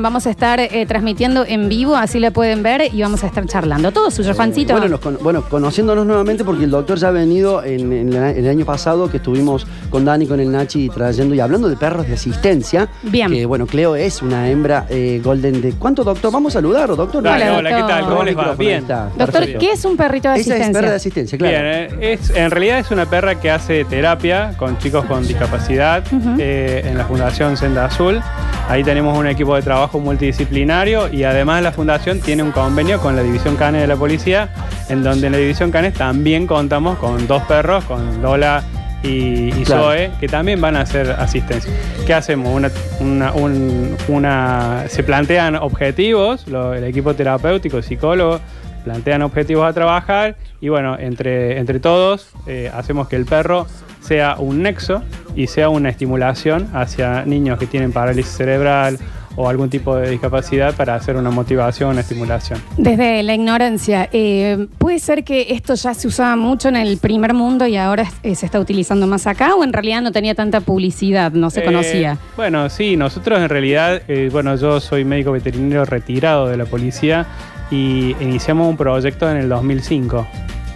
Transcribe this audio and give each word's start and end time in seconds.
Vamos 0.00 0.26
a 0.26 0.30
estar 0.30 0.58
eh, 0.58 0.86
transmitiendo 0.88 1.44
en 1.46 1.68
vivo, 1.68 1.94
así 1.94 2.18
la 2.18 2.32
pueden 2.32 2.64
ver 2.64 2.92
y 2.92 3.00
vamos 3.00 3.22
a 3.22 3.28
estar 3.28 3.46
charlando. 3.46 3.92
Todo 3.92 4.10
suyo, 4.10 4.34
Juancito. 4.34 4.72
Bueno, 4.72 4.88
nos 4.88 4.98
con- 4.98 5.18
bueno, 5.22 5.42
conociéndonos 5.48 6.04
nuevamente 6.04 6.42
porque 6.42 6.64
el 6.64 6.70
doctor 6.72 6.98
ya 6.98 7.08
ha 7.08 7.10
venido 7.12 7.62
en, 7.62 7.92
en 7.92 8.12
la- 8.12 8.32
el 8.32 8.48
año 8.48 8.64
pasado 8.64 9.08
que 9.08 9.18
estuvimos 9.18 9.68
con 9.90 10.04
Dani, 10.04 10.26
con 10.26 10.40
el 10.40 10.50
Nachi 10.50 10.88
trayendo 10.88 11.32
y 11.36 11.38
hablando 11.38 11.68
de 11.68 11.76
perros 11.76 12.08
de 12.08 12.14
asistencia. 12.14 12.88
Bien. 13.04 13.30
Que 13.30 13.46
bueno, 13.46 13.68
Cleo 13.68 13.94
es 13.94 14.20
una 14.20 14.48
hembra 14.50 14.84
eh, 14.90 15.20
golden 15.22 15.62
de... 15.62 15.74
¿Cuánto, 15.74 16.02
doctor? 16.02 16.32
Vamos 16.32 16.52
a 16.54 16.58
saludarlo, 16.58 16.96
doctor. 16.96 17.22
Dale, 17.22 17.44
Hola, 17.50 17.58
hola, 17.58 17.68
¿qué 17.70 17.76
doctor. 17.76 17.96
tal? 18.00 18.04
¿Cómo 18.08 18.22
les 18.24 18.36
va? 18.36 18.54
Bien. 18.56 18.84
Doctor, 18.88 19.30
Perfecto. 19.30 19.58
¿qué 19.60 19.70
es 19.70 19.84
un 19.84 19.96
perrito 19.96 20.28
de 20.28 20.40
Esa 20.40 20.40
es 20.40 20.48
asistencia? 20.60 20.72
perra 20.80 20.90
de 20.90 20.96
asistencia, 20.96 21.38
claro. 21.38 21.52
Bien, 21.56 21.66
eh, 22.02 22.18
es, 22.20 22.30
en 22.30 22.50
realidad 22.50 22.80
es 22.80 22.90
una 22.90 23.06
perra 23.06 23.40
que 23.40 23.48
hace 23.48 23.84
terapia 23.84 24.56
con 24.58 24.76
chicos 24.78 25.04
con 25.04 25.24
discapacidad 25.24 26.02
eh, 26.40 26.82
en 26.84 26.98
la 26.98 27.04
Fundación 27.04 27.56
Senda 27.56 27.84
Azul. 27.84 28.20
Ahí 28.68 28.82
tenemos 28.82 29.16
un 29.16 29.26
equipo 29.28 29.54
de 29.54 29.60
trabajo 29.62 29.83
multidisciplinario 29.92 31.12
y 31.12 31.24
además 31.24 31.62
la 31.62 31.72
Fundación 31.72 32.20
tiene 32.20 32.42
un 32.42 32.50
convenio 32.52 33.00
con 33.00 33.16
la 33.16 33.22
División 33.22 33.56
Canes 33.56 33.80
de 33.82 33.86
la 33.86 33.96
Policía, 33.96 34.48
en 34.88 35.02
donde 35.02 35.26
en 35.26 35.32
la 35.32 35.38
División 35.38 35.70
Canes 35.70 35.94
también 35.94 36.46
contamos 36.46 36.98
con 36.98 37.26
dos 37.26 37.42
perros, 37.44 37.84
con 37.84 38.20
Lola 38.22 38.62
y, 39.02 39.48
y 39.60 39.64
Claro. 39.64 39.84
Zoe, 39.84 40.10
que 40.18 40.28
también 40.28 40.60
van 40.60 40.76
a 40.76 40.80
hacer 40.82 41.10
asistencia. 41.10 41.70
¿Qué 42.06 42.14
hacemos? 42.14 42.54
Una, 42.54 42.70
una- 43.00 43.32
un- 43.32 43.96
una- 44.08 44.84
se 44.88 45.02
plantean 45.02 45.56
objetivos, 45.56 46.46
lo- 46.48 46.72
el 46.74 46.84
equipo 46.84 47.14
terapéutico, 47.14 47.82
psicólogo, 47.82 48.40
plantean 48.84 49.22
objetivos 49.22 49.66
a 49.68 49.72
trabajar 49.72 50.36
y 50.60 50.68
bueno, 50.68 50.98
entre, 50.98 51.58
entre 51.58 51.80
todos 51.80 52.28
eh, 52.46 52.70
hacemos 52.74 53.08
que 53.08 53.16
el 53.16 53.24
perro 53.24 53.66
sea 54.00 54.36
un 54.38 54.62
nexo 54.62 55.02
y 55.34 55.46
sea 55.46 55.70
una 55.70 55.88
estimulación 55.88 56.68
hacia 56.74 57.24
niños 57.24 57.58
que 57.58 57.66
tienen 57.66 57.92
parálisis 57.92 58.34
cerebral 58.36 58.98
o 59.36 59.48
algún 59.48 59.68
tipo 59.70 59.96
de 59.96 60.10
discapacidad 60.10 60.74
para 60.74 60.94
hacer 60.94 61.16
una 61.16 61.30
motivación, 61.30 61.90
una 61.90 62.00
estimulación. 62.00 62.60
Desde 62.76 63.22
la 63.22 63.34
ignorancia, 63.34 64.08
eh, 64.12 64.66
¿puede 64.78 64.98
ser 64.98 65.24
que 65.24 65.46
esto 65.50 65.74
ya 65.74 65.94
se 65.94 66.06
usaba 66.08 66.36
mucho 66.36 66.68
en 66.68 66.76
el 66.76 66.98
primer 66.98 67.34
mundo 67.34 67.66
y 67.66 67.76
ahora 67.76 68.04
eh, 68.22 68.34
se 68.34 68.46
está 68.46 68.60
utilizando 68.60 69.06
más 69.06 69.26
acá 69.26 69.54
o 69.54 69.64
en 69.64 69.72
realidad 69.72 70.02
no 70.02 70.12
tenía 70.12 70.34
tanta 70.34 70.60
publicidad, 70.60 71.32
no 71.32 71.50
se 71.50 71.60
Eh, 71.60 71.64
conocía? 71.64 72.18
Bueno, 72.36 72.68
sí, 72.68 72.96
nosotros 72.96 73.40
en 73.40 73.48
realidad, 73.48 74.02
bueno, 74.30 74.54
yo 74.56 74.80
soy 74.80 75.04
médico 75.04 75.32
veterinario 75.32 75.84
retirado 75.84 76.48
de 76.48 76.56
la 76.56 76.64
policía 76.66 77.26
y 77.70 78.14
iniciamos 78.20 78.68
un 78.68 78.76
proyecto 78.76 79.30
en 79.30 79.36
el 79.38 79.48
2005. 79.48 80.26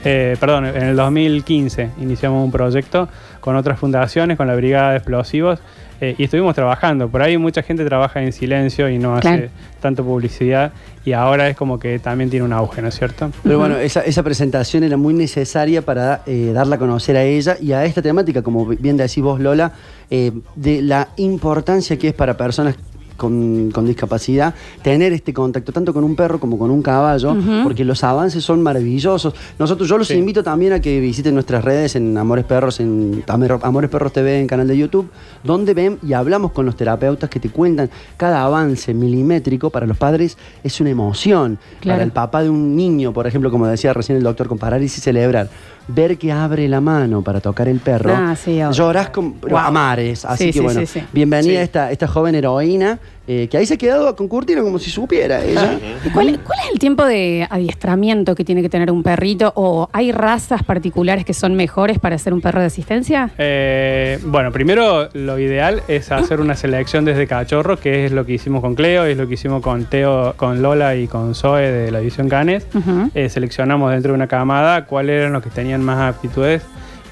Eh, 0.05 0.37
perdón, 0.39 0.67
en 0.67 0.83
el 0.83 0.97
2015 0.97 1.91
iniciamos 2.01 2.45
un 2.45 2.51
proyecto 2.53 3.09
con 3.41 3.57
otras 3.57 3.79
fundaciones, 3.79 4.37
con 4.37 4.47
la 4.47 4.55
Brigada 4.55 4.91
de 4.93 4.97
Explosivos, 4.99 5.59
eh, 6.01 6.15
y 6.17 6.25
estuvimos 6.25 6.55
trabajando. 6.55 7.09
Por 7.09 7.23
ahí 7.23 7.37
mucha 7.39 7.63
gente 7.63 7.85
trabaja 7.85 8.23
en 8.23 8.33
silencio 8.33 8.89
y 8.89 8.99
no 8.99 9.17
hace 9.17 9.51
tanto 9.81 10.05
publicidad, 10.05 10.73
y 11.05 11.13
ahora 11.13 11.49
es 11.49 11.57
como 11.57 11.79
que 11.79 11.99
también 11.99 12.31
tiene 12.31 12.45
un 12.45 12.53
auge, 12.53 12.83
¿no 12.83 12.89
es 12.89 12.99
cierto? 12.99 13.31
Pero 13.43 13.59
bueno, 13.59 13.77
esa, 13.77 14.01
esa 14.01 14.23
presentación 14.23 14.85
era 14.85 14.97
muy 14.97 15.15
necesaria 15.15 15.83
para 15.83 16.23
eh, 16.27 16.51
darla 16.53 16.77
a 16.77 16.79
conocer 16.79 17.17
a 17.17 17.23
ella 17.23 17.57
y 17.61 17.73
a 17.73 17.85
esta 17.85 18.03
temática, 18.03 18.43
como 18.43 18.67
bien 18.67 18.97
decís 18.97 19.23
vos, 19.23 19.41
Lola, 19.41 19.73
eh, 20.11 20.33
de 20.57 20.83
la 20.83 21.09
importancia 21.17 21.99
que 21.99 22.09
es 22.09 22.15
para 22.15 22.37
personas 22.37 22.77
con, 23.19 23.71
con 23.71 23.85
discapacidad 23.85 24.55
tener 24.83 25.13
este 25.13 25.35
contacto 25.35 25.73
tanto 25.73 25.93
con 25.93 26.05
un 26.05 26.17
perro 26.17 26.41
como 26.41 26.57
con 26.59 26.71
un 26.71 26.81
caballo, 26.81 27.37
porque 27.63 27.85
los 27.85 28.03
avances 28.03 28.43
son 28.43 28.63
maravillosos. 28.63 29.35
Nosotros, 29.59 29.87
yo 29.89 29.99
los 29.99 30.09
Sí. 30.09 30.15
invito 30.15 30.43
también 30.43 30.73
a 30.73 30.81
que 30.81 30.99
visiten 31.01 31.35
nuestras 31.35 31.63
redes 31.63 31.97
en 31.97 32.17
Amores 32.17 32.47
Perros, 32.47 32.81
en 32.81 33.23
Amor- 33.27 33.61
Amores 33.63 33.91
Perros 33.91 34.13
TV, 34.13 34.41
en 34.41 34.47
canal 34.47 34.67
de 34.67 34.79
YouTube, 34.79 35.11
donde 35.45 35.75
ven 35.75 35.99
y 36.03 36.15
hablamos 36.15 36.53
con 36.53 36.65
los 36.65 36.77
terapeutas 36.77 37.29
que 37.29 37.41
te 37.41 37.51
cuentan 37.51 37.91
cada 38.17 38.43
avance 38.45 38.95
milimétrico 38.95 39.69
para 39.71 39.85
los 39.87 39.97
padres 39.99 40.39
es 40.63 40.81
una 40.81 40.91
emoción. 40.91 41.59
Claro. 41.81 41.97
Para 41.97 42.05
el 42.05 42.13
papá 42.13 42.43
de 42.43 42.49
un 42.51 42.77
niño, 42.77 43.13
por 43.13 43.27
ejemplo, 43.27 43.51
como 43.51 43.67
decía 43.67 43.93
recién 43.93 44.17
el 44.17 44.23
doctor, 44.25 44.47
con 44.49 44.57
parálisis 44.59 45.03
cerebral, 45.03 45.51
ver 45.89 46.19
que 46.19 46.31
abre 46.31 46.69
la 46.69 46.81
mano 46.81 47.23
para 47.23 47.41
tocar 47.41 47.67
el 47.69 47.81
perro, 47.81 48.13
Ah, 48.15 48.37
sí, 48.37 48.61
llorás 48.73 49.11
con, 49.11 49.41
Wow. 49.41 49.57
a 49.59 49.71
mares. 49.71 50.25
Así 50.25 50.45
Sí, 50.45 50.53
que 50.53 50.61
bueno, 50.61 50.83
bienvenida. 51.13 51.63
Esta, 51.63 51.91
esta 51.91 52.07
joven 52.07 52.35
heroína, 52.35 52.99
eh, 53.31 53.47
que 53.51 53.59
ahí 53.59 53.67
se 53.67 53.75
ha 53.75 53.77
quedado 53.77 54.17
con 54.17 54.27
Curtino 54.27 54.63
como 54.63 54.79
si 54.79 54.91
supiera 54.91 55.45
ella. 55.45 55.79
¿Y 56.03 56.09
¿Cuál, 56.09 56.41
cuál 56.43 56.59
es 56.65 56.73
el 56.73 56.79
tiempo 56.79 57.05
de 57.05 57.47
adiestramiento 57.51 58.35
que 58.35 58.43
tiene 58.43 58.63
que 58.63 58.71
tener 58.71 58.91
un 58.91 59.03
perrito? 59.03 59.53
¿O 59.55 59.91
hay 59.93 60.13
razas 60.13 60.63
particulares 60.63 61.27
que 61.27 61.35
son 61.35 61.55
mejores 61.55 61.99
para 61.99 62.17
ser 62.17 62.33
un 62.33 62.41
perro 62.41 62.61
de 62.61 62.67
asistencia? 62.67 63.31
Eh, 63.37 64.19
bueno, 64.25 64.51
primero 64.51 65.11
lo 65.13 65.39
ideal 65.39 65.83
es 65.89 66.11
hacer 66.11 66.41
una 66.41 66.57
selección 66.57 67.05
desde 67.05 67.27
cachorro, 67.27 67.79
que 67.79 68.07
es 68.07 68.13
lo 68.13 68.25
que 68.25 68.33
hicimos 68.33 68.63
con 68.63 68.75
Cleo, 68.75 69.05
es 69.05 69.19
lo 69.19 69.29
que 69.29 69.35
hicimos 69.35 69.61
con 69.61 69.85
Teo, 69.85 70.33
con 70.39 70.63
Lola 70.63 70.97
y 70.97 71.07
con 71.07 71.35
Zoe 71.35 71.71
de 71.71 71.91
la 71.91 71.99
división 71.99 72.31
Canes. 72.31 72.67
Eh, 73.15 73.29
seleccionamos 73.29 73.93
dentro 73.93 74.13
de 74.13 74.17
una 74.17 74.27
camada 74.27 74.87
cuáles 74.87 75.21
eran 75.21 75.35
los 75.35 75.43
que 75.43 75.51
tenían 75.51 75.83
más 75.83 76.15
aptitudes 76.15 76.63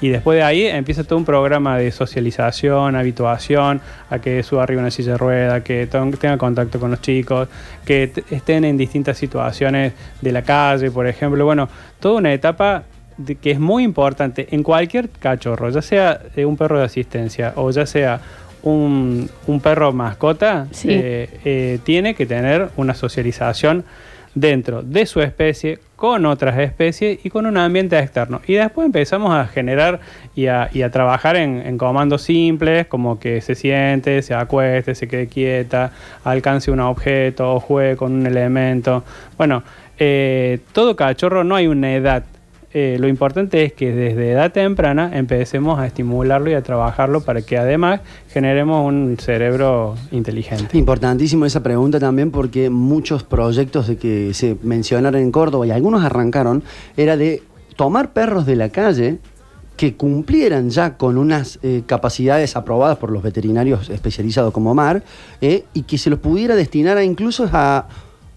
y 0.01 0.09
después 0.09 0.37
de 0.37 0.43
ahí 0.43 0.65
empieza 0.65 1.03
todo 1.03 1.17
un 1.17 1.25
programa 1.25 1.77
de 1.77 1.91
socialización, 1.91 2.95
habituación, 2.95 3.81
a 4.09 4.19
que 4.19 4.43
suba 4.43 4.63
arriba 4.63 4.81
una 4.81 4.91
silla 4.91 5.13
de 5.13 5.17
rueda, 5.17 5.63
que 5.63 5.87
tenga 5.87 6.37
contacto 6.37 6.79
con 6.79 6.91
los 6.91 7.01
chicos, 7.01 7.47
que 7.85 8.11
estén 8.31 8.63
en 8.65 8.77
distintas 8.77 9.17
situaciones 9.17 9.93
de 10.21 10.31
la 10.31 10.41
calle, 10.43 10.91
por 10.91 11.07
ejemplo. 11.07 11.43
Bueno, 11.45 11.67
toda 11.99 12.15
una 12.19 12.31
etapa 12.33 12.83
de- 13.17 13.35
que 13.35 13.51
es 13.51 13.59
muy 13.59 13.83
importante 13.83 14.47
en 14.51 14.61
cualquier 14.61 15.09
cachorro, 15.09 15.69
ya 15.69 15.81
sea 15.81 16.19
eh, 16.35 16.45
un 16.45 16.55
perro 16.57 16.77
de 16.77 16.85
asistencia 16.85 17.53
o 17.55 17.71
ya 17.71 17.85
sea 17.85 18.19
un, 18.63 19.29
un 19.47 19.59
perro 19.61 19.91
mascota, 19.93 20.67
Sí. 20.71 20.89
eh, 20.91 21.29
eh, 21.45 21.79
tiene 21.83 22.13
que 22.15 22.25
tener 22.25 22.69
una 22.77 22.93
socialización 22.93 23.83
dentro 24.39 24.81
de 24.81 25.05
su 25.05 25.21
especie, 25.21 25.79
con 25.95 26.25
otras 26.25 26.59
especies 26.59 27.25
y 27.25 27.29
con 27.29 27.45
un 27.45 27.57
ambiente 27.57 27.97
externo. 27.97 28.39
Y 28.45 28.53
después 28.53 28.85
empezamos 28.85 29.33
a 29.33 29.47
generar 29.47 29.99
y 30.35 30.45
a, 30.47 30.69
trabajar 30.91 31.35
en, 31.35 31.65
en 31.65 31.77
comandos 31.77 32.21
simples, 32.21 32.85
como 32.85 33.19
que 33.19 33.41
se 33.41 33.55
siente, 33.55 34.21
se 34.21 34.33
acueste, 34.33 34.93
se 34.93 35.07
quede 35.07 35.27
quieta, 35.27 35.91
alcance 36.23 36.69
un 36.69 36.79
objeto 36.79 37.55
o 37.55 37.59
juegue 37.59 37.95
con 37.95 38.13
un 38.13 38.27
elemento. 38.27 39.03
Bueno, 39.37 39.63
eh, 39.99 40.59
todo 40.73 40.95
cachorro 40.95 41.43
no 41.43 41.55
hay 41.55 41.67
una 41.67 41.93
edad. 41.93 42.23
Eh, 42.73 42.97
lo 42.99 43.07
importante 43.07 43.63
es 43.63 43.73
que 43.73 43.93
desde 43.93 44.31
edad 44.31 44.51
temprana 44.51 45.17
empecemos 45.17 45.79
a 45.79 45.87
estimularlo 45.87 46.49
y 46.49 46.53
a 46.53 46.61
trabajarlo 46.61 47.21
para 47.21 47.41
que 47.41 47.57
además 47.57 48.01
generemos 48.29 48.85
un 48.85 49.17
cerebro 49.19 49.95
inteligente. 50.11 50.77
Importantísimo 50.77 51.45
esa 51.45 51.63
pregunta 51.63 51.99
también 51.99 52.29
porque 52.29 52.69
muchos 52.69 53.23
proyectos 53.23 53.87
de 53.87 53.97
que 53.97 54.33
se 54.33 54.57
mencionaron 54.63 55.21
en 55.21 55.31
Córdoba 55.31 55.65
y 55.65 55.71
algunos 55.71 56.03
arrancaron 56.03 56.63
era 56.97 57.15
de 57.15 57.41
tomar 57.77 58.11
perros 58.11 58.45
de 58.45 58.57
la 58.57 58.69
calle 58.69 59.19
que 59.77 59.95
cumplieran 59.95 60.69
ya 60.69 60.97
con 60.97 61.17
unas 61.17 61.59
eh, 61.61 61.83
capacidades 61.85 62.57
aprobadas 62.57 62.97
por 62.97 63.11
los 63.11 63.23
veterinarios 63.23 63.89
especializados 63.89 64.51
como 64.51 64.71
Omar 64.71 65.03
eh, 65.39 65.63
y 65.73 65.83
que 65.83 65.97
se 65.97 66.09
los 66.09 66.19
pudiera 66.19 66.55
destinar 66.55 66.97
a 66.97 67.03
incluso 67.03 67.47
a 67.53 67.87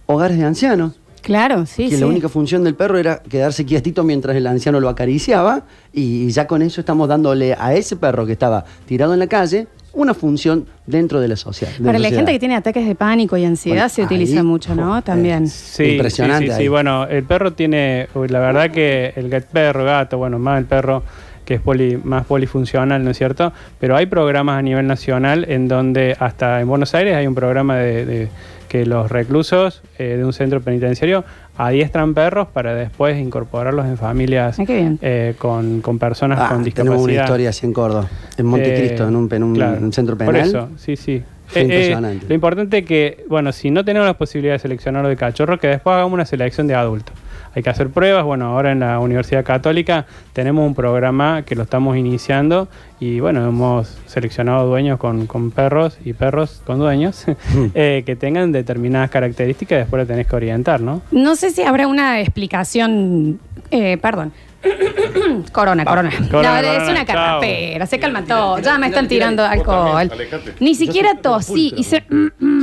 hogares 0.07 0.39
de 0.39 0.45
ancianos. 0.45 1.00
Claro, 1.23 1.67
sí, 1.67 1.89
que 1.89 1.95
sí. 1.97 2.01
la 2.01 2.07
única 2.07 2.29
función 2.29 2.65
del 2.65 2.75
perro 2.75 2.99
era 2.99 3.19
quedarse 3.23 3.65
quietito 3.67 4.03
mientras 4.05 4.37
el 4.37 4.47
anciano 4.47 4.81
lo 4.81 4.89
acariciaba 4.89 5.63
y 5.93 6.29
ya 6.31 6.47
con 6.47 6.63
eso 6.63 6.81
estamos 6.81 7.09
dándole 7.09 7.55
a 7.59 7.75
ese 7.75 7.97
perro 7.97 8.27
que 8.27 8.33
estaba 8.33 8.65
tirado 8.87 9.13
en 9.13 9.19
la 9.19 9.27
calle 9.27 9.67
una 9.93 10.15
función 10.15 10.67
dentro 10.87 11.21
de 11.21 11.27
la 11.27 11.35
sociedad. 11.37 11.73
Para 11.79 11.99
la 11.99 12.05
sociedad. 12.05 12.17
gente 12.19 12.33
que 12.33 12.39
tiene 12.39 12.55
ataques 12.55 12.87
de 12.87 12.95
pánico 12.95 13.37
y 13.37 13.45
ansiedad 13.45 13.77
Bueno, 13.77 13.89
se 13.89 14.01
ahí, 14.03 14.07
utiliza 14.07 14.43
mucho, 14.45 14.75
¿no? 14.77 15.03
También. 15.03 15.49
Sí, 15.49 15.85
Impresionante 15.93 16.53
Sí, 16.53 16.63
sí. 16.63 16.69
Bueno, 16.69 17.07
el 17.07 17.25
perro 17.25 17.53
tiene, 17.55 18.07
la 18.29 18.39
verdad 18.39 18.71
que 18.71 19.13
el 19.17 19.29
perro, 19.43 19.85
gato, 19.85 20.17
bueno, 20.17 20.39
más 20.39 20.59
el 20.61 20.67
perro 20.67 21.03
que 21.45 21.55
es 21.55 21.61
poli- 21.61 21.97
más 22.05 22.25
polifuncional, 22.27 23.03
¿no 23.05 23.11
es 23.11 23.19
cierto? 23.19 23.53
Pero 23.81 23.97
hay 23.97 24.07
programas 24.07 24.61
a 24.61 24.63
nivel 24.63 24.87
nacional 24.87 25.45
en 25.49 25.67
donde 25.67 26.17
hasta 26.21 26.61
en 26.61 26.69
Buenos 26.69 26.95
Aires 26.95 27.17
hay 27.17 27.27
un 27.27 27.35
programa 27.35 27.75
de, 27.77 28.07
de 28.07 28.29
que 28.71 28.87
los 28.87 29.11
reclusos 29.11 29.83
eh, 29.99 30.15
de 30.17 30.25
un 30.25 30.33
centro 30.33 30.61
penitenciario 30.61 31.25
adiestran 31.59 32.15
perros 32.15 32.47
para 32.47 32.73
después 32.73 33.19
incorporarlos 33.19 33.85
en 33.85 33.99
familias 33.99 34.61
Ah, 34.61 34.65
eh, 34.69 35.35
con, 35.39 35.81
con 35.81 35.99
personas 35.99 36.39
Ah, 36.41 36.51
con 36.51 36.63
discapacidad. 36.63 36.85
tenemos 36.95 37.03
una 37.03 37.13
historia 37.15 37.49
así 37.49 37.67
en 37.67 37.73
Córdoba, 37.73 38.07
en 38.39 38.47
Montecristo, 38.47 39.03
Eh, 39.05 39.09
en, 39.09 39.17
un, 39.17 39.29
en 39.35 39.43
un- 39.43 39.55
claro, 39.57 39.81
un 39.83 39.93
centro 39.93 40.17
penal. 40.17 40.35
Por 40.37 40.41
eso, 40.41 40.69
sí, 40.77 40.95
sí. 40.95 41.21
Fue 41.49 41.63
Eh, 41.63 41.65
eh, 41.65 41.67
impresionante. 41.67 42.27
lo 42.29 42.35
importante 42.37 42.79
es 42.79 42.87
que, 42.87 43.25
bueno, 43.29 43.51
si 43.51 43.73
no 43.73 43.85
tenemos 43.85 44.07
la 44.07 44.15
posibilidad 44.15 44.55
de 44.55 44.61
seleccionarlo 44.61 45.09
de 45.09 45.17
cachorro, 45.17 45.59
que 45.59 45.67
después 45.67 45.93
hagamos 45.95 46.13
una 46.13 46.25
selección 46.25 46.69
de 46.69 46.77
adultos. 46.77 47.13
Hay 47.55 47.63
que 47.63 47.71
hacer 47.71 47.91
pruebas. 47.91 48.25
Bueno, 48.25 48.47
ahora 48.47 48.73
en 48.73 48.81
la 48.81 48.99
Universidad 49.01 49.45
Católica 49.45 50.07
tenemos 50.33 50.67
un 50.67 50.75
programa 50.75 51.43
que 51.43 51.55
lo 51.57 51.65
estamos 51.65 51.97
iniciando 51.97 52.69
y, 53.01 53.19
bueno, 53.21 53.47
hemos 53.47 53.99
seleccionado 54.07 54.67
dueños 54.69 54.99
con, 54.99 55.27
con 55.27 55.51
perros 55.51 55.99
y 56.05 56.13
perros 56.13 56.63
con 56.65 56.79
dueños 56.79 57.25
eh, 57.75 58.03
que 58.07 58.15
tengan 58.17 58.53
determinadas 58.53 59.11
características 59.11 59.77
y 59.77 59.81
después 59.81 60.03
lo 60.03 60.07
tenés 60.07 60.27
que 60.27 60.37
orientar, 60.37 60.81
¿no? 60.81 61.03
No 61.11 61.35
sé 61.37 61.51
si 61.51 61.63
habrá 61.63 61.87
una 61.89 62.21
explicación, 62.21 63.41
eh, 63.71 63.97
perdón, 63.99 64.33
Corona, 65.53 65.85
corona. 65.85 66.11
Corona, 66.31 66.63
no, 66.63 66.69
es 66.69 66.75
corona, 66.75 66.91
una 66.91 67.05
carrapera, 67.07 67.87
se 67.87 67.99
calma 67.99 68.25
todo. 68.25 68.59
Ya 68.59 68.77
me 68.79 68.89
están 68.89 69.09
tira, 69.09 69.27
tirando 69.31 69.43
tira. 69.43 69.53
alcohol. 69.53 70.09
también. 70.09 70.29
Ni 70.61 70.75
siquiera 70.75 71.15
tosí 71.21 71.73
y 71.77 71.85
se. 71.85 72.05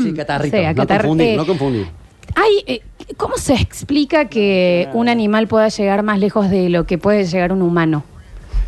Sí, 0.04 0.14
catarrito. 0.16 0.56
O 0.58 0.60
sea, 0.60 0.74
no 0.74 0.84
catar- 0.84 1.02
confundir, 1.02 1.28
eh, 1.30 1.38
no 1.38 1.46
confundir. 1.46 1.88
Hay, 2.36 2.64
eh, 2.68 2.82
¿Cómo 3.16 3.38
se 3.38 3.54
explica 3.54 4.26
que 4.26 4.90
un 4.94 5.08
animal 5.08 5.48
pueda 5.48 5.70
llegar 5.70 6.04
más 6.04 6.20
lejos 6.20 6.50
de 6.50 6.70
lo 6.70 6.86
que 6.86 6.98
puede 6.98 7.24
llegar 7.26 7.54
un 7.54 7.62
humano 7.62 8.04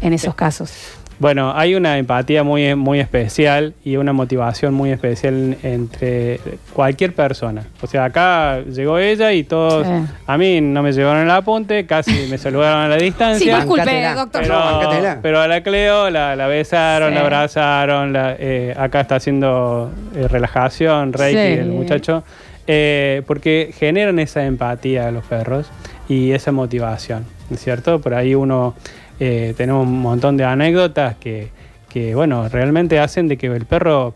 en 0.02 0.14
esos 0.14 0.34
casos? 0.34 0.72
Bueno, 1.20 1.52
hay 1.54 1.76
una 1.76 1.98
empatía 1.98 2.44
muy, 2.46 2.74
muy 2.76 3.02
especial 3.02 3.74
y 3.84 3.98
una 3.98 4.14
motivación 4.14 4.74
muy 4.74 4.92
especial 4.92 5.58
entre 5.64 6.40
cualquier 6.74 7.14
persona. 7.14 7.66
O 7.82 7.88
sea, 7.88 8.06
acá 8.06 8.62
llegó 8.62 8.98
ella 9.00 9.34
y 9.34 9.44
todos, 9.44 9.86
Sí. 9.86 9.94
a 10.26 10.38
mí 10.38 10.62
no 10.62 10.82
me 10.82 10.94
llevaron 10.94 11.24
el 11.24 11.32
apunte, 11.32 11.86
casi 11.86 12.28
me 12.30 12.38
saludaron 12.38 12.84
a 12.84 12.88
la 12.88 12.98
Sí, 13.00 13.04
distancia. 13.04 13.56
disculpe, 13.58 13.82
Bancatela. 13.84 14.16
doctor. 14.16 14.42
pero, 14.44 14.56
No, 15.16 15.22
pero 15.22 15.42
a 15.42 15.48
la 15.50 15.62
Cleo 15.62 16.10
la, 16.10 16.38
la 16.38 16.48
besaron, 16.48 17.10
Sí. 17.10 17.16
la 17.16 17.22
abrazaron, 17.22 18.14
la- 18.14 18.36
eh, 18.40 18.74
acá 18.78 19.02
está 19.02 19.16
haciendo 19.18 19.92
eh, 20.16 20.26
relajación, 20.30 21.12
Reiki, 21.12 21.38
Sí. 21.38 21.60
el 21.60 21.66
muchacho, 21.72 22.24
eh, 22.72 23.24
porque 23.26 23.72
generan 23.76 24.20
esa 24.20 24.46
empatía 24.46 25.08
a 25.08 25.12
los 25.12 25.26
perros 25.26 25.66
y 26.08 26.34
esa 26.34 26.52
motivación, 26.52 27.26
¿no 27.50 27.56
es 27.56 27.64
cierto? 27.64 28.00
Por 28.00 28.14
ahí 28.14 28.36
uno, 28.36 28.76
eh, 29.20 29.56
tenemos 29.58 29.88
un 29.88 30.00
montón 30.02 30.38
de 30.38 30.44
anécdotas 30.44 31.16
que, 31.16 31.50
que, 31.90 32.14
bueno, 32.14 32.48
realmente 32.48 33.00
hacen 33.00 33.28
de 33.28 33.38
que 33.38 33.48
el 33.48 33.66
perro, 33.66 34.14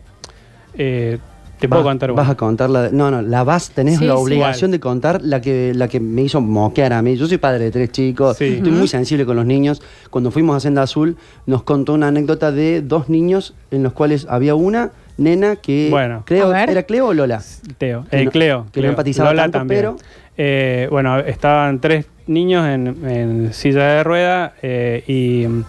eh, 0.78 1.18
te 1.58 1.68
puedo 1.68 1.82
Vas- 1.82 1.90
contar 1.92 2.12
Vas 2.12 2.24
una. 2.26 2.32
a 2.32 2.36
contar 2.36 2.70
la. 2.70 2.90
No, 2.90 3.10
no, 3.10 3.22
la 3.22 3.42
vas, 3.42 3.70
tenés 3.70 3.98
Sí, 3.98 4.04
la 4.04 4.14
sí. 4.14 4.20
obligación 4.22 4.70
de 4.70 4.78
contar 4.80 5.20
la 5.22 5.40
que, 5.40 5.72
la 5.74 5.88
que 5.88 5.98
me 5.98 6.22
hizo 6.22 6.40
moquear 6.40 6.92
a 6.92 7.00
mí. 7.02 7.16
Yo 7.16 7.26
soy 7.26 7.38
padre 7.38 7.64
de 7.64 7.70
tres 7.72 7.90
chicos, 7.90 8.36
Sí. 8.36 8.44
estoy 8.56 8.70
muy 8.72 8.86
sensible 8.88 9.24
con 9.26 9.34
los 9.36 9.46
niños. 9.46 9.80
Cuando 10.10 10.30
fuimos 10.30 10.56
a 10.56 10.60
Senda 10.60 10.82
Azul, 10.82 11.16
nos 11.46 11.62
contó 11.64 11.94
una 11.94 12.08
anécdota 12.08 12.52
de 12.52 12.82
dos 12.82 13.08
niños 13.08 13.54
en 13.70 13.82
los 13.82 13.92
cuales 13.94 14.26
había 14.28 14.54
una 14.54 14.90
nena 15.16 15.56
que. 15.56 15.88
Bueno. 15.90 16.22
Creo. 16.26 16.54
¿Era 16.54 16.82
Cleo 16.84 17.08
o 17.08 17.14
Lola? 17.14 17.40
Teo, 17.78 18.04
Que 18.10 18.20
eh, 18.20 18.24
no- 18.24 18.30
Cleo. 18.30 18.58
que 18.64 18.66
no 18.66 18.72
Cleo. 18.72 18.90
empatizaba 18.90 19.30
Lola 19.30 19.42
tanto, 19.42 19.58
también. 19.58 19.80
pero- 19.80 19.96
Eh, 20.36 20.88
bueno, 20.90 21.18
estaban 21.20 21.80
tres 21.80 22.06
niños 22.26 22.66
en, 22.66 23.08
en 23.08 23.52
silla 23.52 23.84
de 23.84 24.02
rueda 24.02 24.54
eh, 24.62 25.04
y 25.06 25.46
mm, 25.46 25.64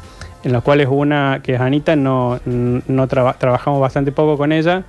en 0.46 0.52
los 0.54 0.64
cuales 0.64 0.88
una, 0.90 1.42
que 1.44 1.54
es 1.54 1.62
Anita, 1.62 1.96
no, 1.96 2.40
n- 2.48 2.82
no 2.88 3.08
traba- 3.08 3.34
trabajamos 3.38 3.80
bastante 3.80 4.12
poco 4.12 4.38
con 4.38 4.52
ella. 4.52 4.84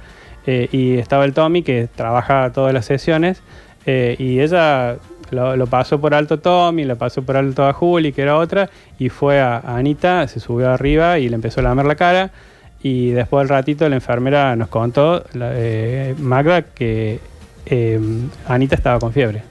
eh, 0.47 0.69
y 0.73 0.97
estaba 0.97 1.25
el 1.25 1.33
Tommy, 1.35 1.63
que 1.63 1.89
trabaja 1.95 2.53
todas 2.53 2.73
las 2.73 2.87
sesiones. 2.87 3.43
eh, 3.85 4.17
y 4.19 4.41
ella 4.41 4.97
lo, 5.31 5.57
lo 5.57 5.67
pasó 5.67 6.01
por 6.01 6.15
alto 6.15 6.39
Tommy, 6.39 6.85
lo 6.85 6.97
pasó 6.97 7.23
por 7.23 7.37
alto 7.37 7.67
a 7.67 7.73
Juli, 7.73 8.13
que 8.13 8.23
era 8.23 8.37
otra, 8.37 8.71
y 8.99 9.09
fue 9.11 9.41
a, 9.41 9.57
a 9.59 9.77
Anita, 9.77 10.27
se 10.29 10.41
subió 10.41 10.71
arriba 10.71 11.19
y 11.19 11.29
le 11.29 11.35
empezó 11.35 11.61
a 11.61 11.65
lamer 11.65 11.85
la 11.87 11.97
cara. 11.97 12.31
Y 12.89 13.11
después 13.11 13.43
del 13.43 13.49
ratito 13.49 13.89
la 13.89 13.97
enfermera 13.97 14.55
nos 14.55 14.69
contó, 14.69 15.25
la- 15.33 15.51
eh, 15.55 16.15
Magda, 16.19 16.63
que 16.63 17.19
eh, 17.67 18.01
Anita 18.47 18.77
estaba 18.77 19.01
con 19.01 19.13
fiebre. 19.13 19.43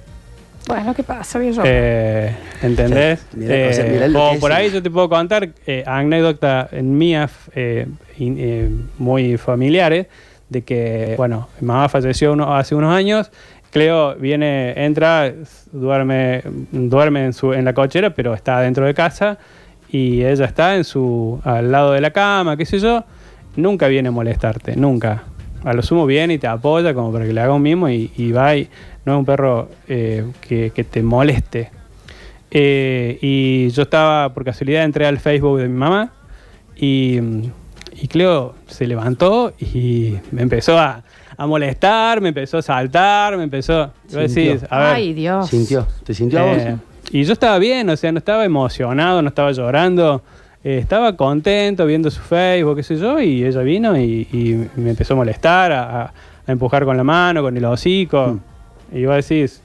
Bueno, 0.70 0.94
¿qué 0.96 1.04
pasa, 1.04 1.38
viejo? 1.38 1.62
Eh, 1.66 2.34
¿Entendés? 2.62 3.20
Sí, 3.32 3.38
mirá, 3.40 3.70
o 3.70 3.74
sea, 3.74 4.08
lo 4.08 4.32
o 4.32 4.40
por 4.40 4.54
ahí 4.54 4.72
yo 4.72 4.82
te 4.82 4.90
puedo 4.90 5.10
contar 5.10 5.50
eh, 5.68 5.84
anécdotas 5.86 6.72
mías 6.82 7.30
eh, 7.54 7.88
in- 8.18 8.38
eh, 8.40 8.70
muy 9.00 9.36
familiares 9.36 10.08
de 10.48 10.62
que, 10.64 11.16
bueno, 11.18 11.50
mi 11.60 11.68
mamá 11.68 11.90
falleció 11.90 12.32
uno- 12.32 12.56
hace 12.56 12.74
unos 12.74 12.94
años. 12.96 13.30
Cleo 13.70 14.16
viene, 14.16 14.74
entra, 14.86 15.34
duerme, 15.74 16.42
duerme 16.72 17.26
en, 17.26 17.34
su, 17.34 17.52
en 17.52 17.66
la 17.66 17.74
cochera, 17.74 18.12
pero 18.12 18.34
está 18.34 18.62
dentro 18.62 18.86
de 18.86 18.94
casa 18.94 19.38
y 19.92 20.24
ella 20.24 20.46
está 20.46 20.78
en 20.78 20.86
su, 20.86 21.42
al 21.44 21.70
lado 21.70 21.92
de 21.92 22.00
la 22.00 22.12
cama, 22.12 22.56
qué 22.56 22.66
sé 22.66 22.80
yo. 22.80 23.04
Nunca 23.56 23.88
viene 23.88 24.10
a 24.10 24.12
molestarte, 24.12 24.76
nunca. 24.76 25.24
A 25.64 25.74
lo 25.74 25.82
sumo 25.82 26.06
viene 26.06 26.36
y 26.36 26.38
te 26.38 26.48
apoya 26.48 26.94
como 26.94 27.12
para 27.12 27.26
que 27.26 27.34
le 27.34 27.42
haga 27.42 27.54
un 27.54 27.62
mimo 27.62 27.90
y, 27.90 28.12
y 28.18 28.32
va 28.32 28.56
y 28.56 28.68
no 29.06 29.14
es 29.14 29.20
un 29.20 29.26
perro 29.26 29.70
eh, 29.88 30.24
que, 30.42 30.72
que 30.72 30.84
te 30.84 31.02
moleste. 31.02 31.72
Eh, 32.52 33.18
y 33.22 33.70
yo 33.70 33.84
estaba, 33.84 34.34
por 34.34 34.46
casualidad, 34.46 34.84
entré 34.84 35.06
al 35.06 35.18
Facebook 35.20 35.60
de 35.60 35.68
mi 35.68 35.78
mamá 35.78 36.12
y, 36.76 37.20
y 37.94 38.08
Cleo 38.08 38.56
se 38.68 38.88
levantó 38.88 39.54
y 39.60 40.16
me 40.32 40.42
empezó 40.44 40.78
a, 40.78 41.04
a 41.36 41.48
molestar, 41.48 42.22
me 42.22 42.30
empezó 42.30 42.60
a 42.60 42.62
saltar, 42.62 43.36
me 43.38 43.44
empezó... 43.44 43.92
Yo 44.10 44.20
Sintió. 44.28 44.52
decís, 44.54 44.68
a 44.70 44.80
ver, 44.80 44.88
Ay, 44.96 45.14
Dios. 45.14 45.50
¿Sintió? 45.50 45.88
¿Te 46.04 46.14
sintió 46.14 46.40
a 46.40 46.44
vos? 46.44 46.58
eh, 46.58 46.78
y 47.12 47.24
yo 47.24 47.34
estaba 47.34 47.58
bien, 47.60 47.90
o 47.90 47.98
sea, 47.98 48.12
no 48.12 48.20
estaba 48.20 48.46
emocionado, 48.46 49.22
no 49.22 49.28
estaba 49.30 49.52
llorando, 49.52 50.24
eh, 50.66 50.80
estaba 50.80 51.16
contento 51.16 51.86
viendo 51.86 52.10
su 52.12 52.20
Facebook, 52.22 52.76
qué 52.78 52.84
sé 52.84 52.98
yo, 52.98 53.22
y 53.22 53.46
ella 53.46 53.62
vino 53.62 53.98
y, 53.98 54.28
y 54.34 54.68
me 54.82 54.90
empezó 54.90 55.14
a 55.14 55.18
molestar, 55.18 55.72
a, 55.72 56.12
empujar 56.48 56.84
con 56.86 56.98
la 56.98 57.04
mano, 57.04 57.42
con 57.42 57.56
el 57.56 57.64
hocico. 57.66 58.40
Y 58.92 59.06
vos 59.06 59.16
decís, 59.28 59.62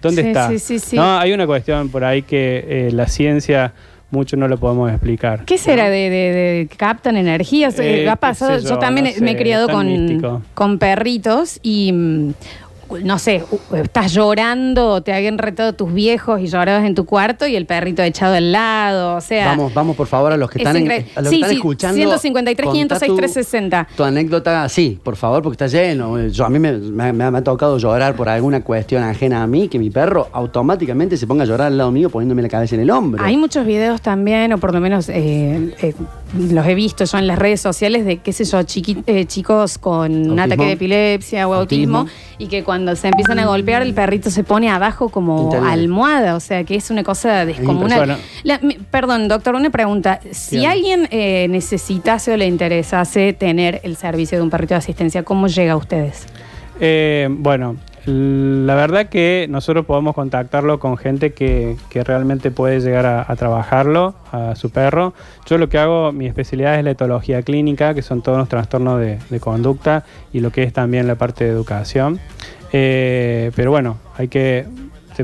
¿dónde 0.00 0.22
Sí, 0.22 0.28
está? 0.28 0.48
sí, 0.48 0.58
sí, 0.58 0.78
sí. 0.78 0.96
No, 0.96 1.18
hay 1.18 1.32
una 1.32 1.46
cuestión 1.46 1.88
por 1.90 2.04
ahí 2.04 2.22
que 2.22 2.64
eh, 2.66 2.90
la 2.92 3.06
ciencia 3.06 3.72
mucho 4.10 4.36
no 4.36 4.46
lo 4.46 4.58
podemos 4.58 4.90
explicar. 4.90 5.44
¿Qué 5.44 5.58
será 5.58 5.90
de, 5.90 6.08
de- 6.10 6.32
de 6.32 6.68
captan 6.76 7.16
energías? 7.16 7.76
Eh, 7.80 8.08
ha 8.08 8.14
pasado, 8.16 8.58
yo, 8.60 8.68
yo, 8.70 8.78
también 8.78 9.08
no 9.18 9.24
me 9.24 9.32
he 9.32 9.36
criado 9.36 9.68
con, 9.68 9.86
místico. 9.88 10.40
con 10.54 10.78
perritos 10.78 11.58
y 11.64 11.90
mm, 11.92 12.32
no 13.02 13.18
sé, 13.18 13.42
estás 13.74 14.12
llorando, 14.12 15.02
te 15.02 15.12
habían 15.12 15.38
retado 15.38 15.72
tus 15.74 15.92
viejos 15.92 16.40
y 16.40 16.46
llorabas 16.46 16.84
en 16.84 16.94
tu 16.94 17.04
cuarto 17.04 17.46
y 17.46 17.56
el 17.56 17.66
perrito 17.66 18.02
echado 18.02 18.34
al 18.34 18.52
lado, 18.52 19.16
o 19.16 19.20
sea... 19.20 19.48
Vamos, 19.48 19.72
vamos 19.74 19.96
por 19.96 20.06
favor 20.06 20.32
a 20.32 20.36
los 20.36 20.50
que 20.50 20.58
es 20.58 20.66
están, 20.66 20.76
en- 20.76 21.06
a 21.14 21.20
los 21.20 21.30
Sí, 21.30 21.36
que 21.36 21.40
están 21.42 21.50
sí, 21.50 21.56
escuchando. 21.56 21.96
153, 21.96 22.66
contá 22.66 22.72
506, 22.98 23.10
tu- 23.10 23.16
360. 23.16 23.88
Tu 23.96 24.04
anécdota, 24.04 24.68
sí, 24.68 24.98
por 25.02 25.16
favor, 25.16 25.42
porque 25.42 25.64
está 25.64 25.66
lleno. 25.66 26.18
Yo, 26.28 26.44
a 26.44 26.50
mí 26.50 26.58
me, 26.58 26.72
me- 26.72 27.12
me 27.12 27.24
ha- 27.24 27.30
me 27.30 27.38
ha 27.38 27.44
tocado 27.44 27.78
llorar 27.78 28.14
por 28.16 28.28
alguna 28.28 28.62
cuestión 28.62 29.02
ajena 29.02 29.42
a 29.42 29.46
mí, 29.46 29.68
que 29.68 29.78
mi 29.78 29.90
perro 29.90 30.28
automáticamente 30.32 31.16
se 31.16 31.26
ponga 31.26 31.44
a 31.44 31.46
llorar 31.46 31.66
al 31.68 31.78
lado 31.78 31.90
mío 31.90 32.10
poniéndome 32.10 32.42
la 32.42 32.48
cabeza 32.48 32.74
en 32.74 32.82
el 32.82 32.90
hombro. 32.90 33.24
Hay 33.24 33.36
muchos 33.36 33.66
videos 33.66 34.00
también, 34.00 34.52
o 34.52 34.58
por 34.58 34.72
lo 34.74 34.80
menos 34.80 35.08
eh, 35.08 35.74
eh, 35.80 35.94
los 36.36 36.66
he 36.66 36.74
visto 36.74 37.04
yo 37.04 37.18
en 37.18 37.26
las 37.26 37.38
redes 37.38 37.60
sociales 37.60 38.04
de, 38.04 38.18
qué 38.18 38.32
sé 38.32 38.44
yo, 38.44 38.58
chiqui- 38.60 39.02
eh, 39.06 39.24
chicos 39.26 39.78
con 39.78 40.30
un 40.30 40.38
ataque 40.40 40.64
de 40.64 40.72
epilepsia 40.72 41.46
o 41.48 41.54
autismo, 41.54 41.98
Autismo. 42.00 42.18
y 42.38 42.46
que 42.48 42.64
cuando 42.64 42.94
se 42.96 43.08
empiezan 43.08 43.38
a 43.38 43.46
golpear 43.46 43.82
el 43.82 43.94
perrito 43.94 44.30
se 44.30 44.44
pone 44.44 44.68
abajo 44.70 45.08
como 45.08 45.52
almohada, 45.64 46.34
o 46.36 46.40
sea 46.40 46.64
que 46.64 46.74
es 46.76 46.90
una 46.90 47.02
cosa 47.04 47.44
descomunal. 47.46 47.82
impresionante. 48.10 48.24
La- 48.42 48.58
mi- 48.58 48.78
perdón, 48.90 49.28
doctor, 49.28 49.54
una 49.54 49.70
pregunta. 49.70 50.20
Si 50.32 50.56
Bien. 50.58 50.70
alguien 50.70 51.08
eh, 51.10 51.46
necesitase 51.48 52.32
o 52.32 52.36
le 52.36 52.46
interesase 52.46 53.32
tener 53.32 53.80
el 53.84 53.96
servicio 53.96 54.38
de 54.38 54.42
un 54.44 54.50
perrito 54.50 54.74
de 54.74 54.78
asistencia, 54.78 55.22
¿cómo 55.22 55.46
llega 55.46 55.72
a 55.74 55.76
ustedes? 55.76 56.26
Eh, 56.80 57.28
bueno, 57.30 57.76
la 58.06 58.74
verdad 58.74 59.08
que 59.08 59.46
nosotros 59.48 59.86
podemos 59.86 60.14
contactarlo 60.14 60.78
con 60.78 60.98
gente 60.98 61.32
que, 61.32 61.78
que 61.88 62.04
realmente 62.04 62.50
puede 62.50 62.80
llegar 62.80 63.06
a, 63.06 63.34
trabajarlo, 63.36 64.14
a 64.30 64.54
su 64.56 64.68
perro. 64.70 65.14
Yo 65.46 65.56
lo 65.56 65.70
que 65.70 65.78
hago, 65.78 66.12
mi 66.12 66.26
especialidad 66.26 66.78
es 66.78 66.84
la 66.84 66.90
etología 66.90 67.40
clínica, 67.42 67.94
que 67.94 68.02
son 68.02 68.20
todos 68.22 68.36
los 68.38 68.48
trastornos 68.48 69.00
de, 69.00 69.18
conducta 69.40 70.04
y 70.32 70.40
lo 70.40 70.50
que 70.50 70.62
es 70.62 70.72
también 70.72 71.06
la 71.06 71.14
parte 71.14 71.44
de 71.44 71.50
educación. 71.50 72.20
Eh, 72.72 73.52
pero 73.56 73.70
bueno, 73.70 73.96
hay 74.16 74.28
que, 74.28 74.66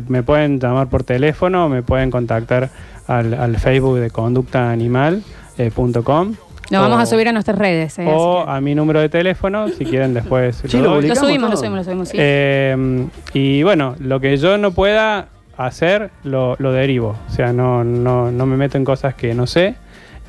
me 0.08 0.22
pueden 0.22 0.58
llamar 0.58 0.88
por 0.88 1.04
teléfono, 1.04 1.68
me 1.68 1.82
pueden 1.82 2.10
contactar 2.10 2.70
al, 3.06 3.34
al 3.34 3.58
Facebook 3.58 3.98
de 3.98 4.10
conductaanimal.com. 4.10 6.34
Lo 6.70 6.80
vamos 6.80 7.00
a 7.00 7.06
subir 7.06 7.28
a 7.28 7.32
nuestras 7.32 7.58
redes. 7.58 7.98
eh, 7.98 8.06
O 8.08 8.38
así 8.38 8.46
que- 8.46 8.52
a 8.52 8.60
mi 8.60 8.74
número 8.74 9.00
de 9.00 9.08
teléfono, 9.08 9.68
si 9.68 9.84
quieren 9.84 10.14
después. 10.14 10.62
Sí, 10.66 10.76
lo 10.78 10.82
lo 10.84 10.88
doy. 10.90 10.94
lo 10.94 11.00
publicamos 11.00 11.18
subimos, 11.28 11.42
lo 11.42 11.54
todo. 11.54 11.56
subimos, 11.58 11.78
lo 11.78 11.84
subimos, 11.84 12.08
sí. 12.08 12.16
Eh, 12.20 13.06
y 13.34 13.62
bueno, 13.62 13.96
lo 13.98 14.20
que 14.20 14.36
yo 14.36 14.56
no 14.58 14.70
pueda 14.72 15.28
hacer, 15.56 16.10
lo, 16.24 16.56
lo 16.58 16.72
derivo. 16.72 17.16
O 17.28 17.30
sea, 17.32 17.52
no, 17.52 17.84
no, 17.84 18.30
no 18.30 18.46
me 18.46 18.56
meto 18.56 18.78
en 18.78 18.84
cosas 18.84 19.14
que 19.14 19.34
no 19.34 19.46
sé. 19.46 19.74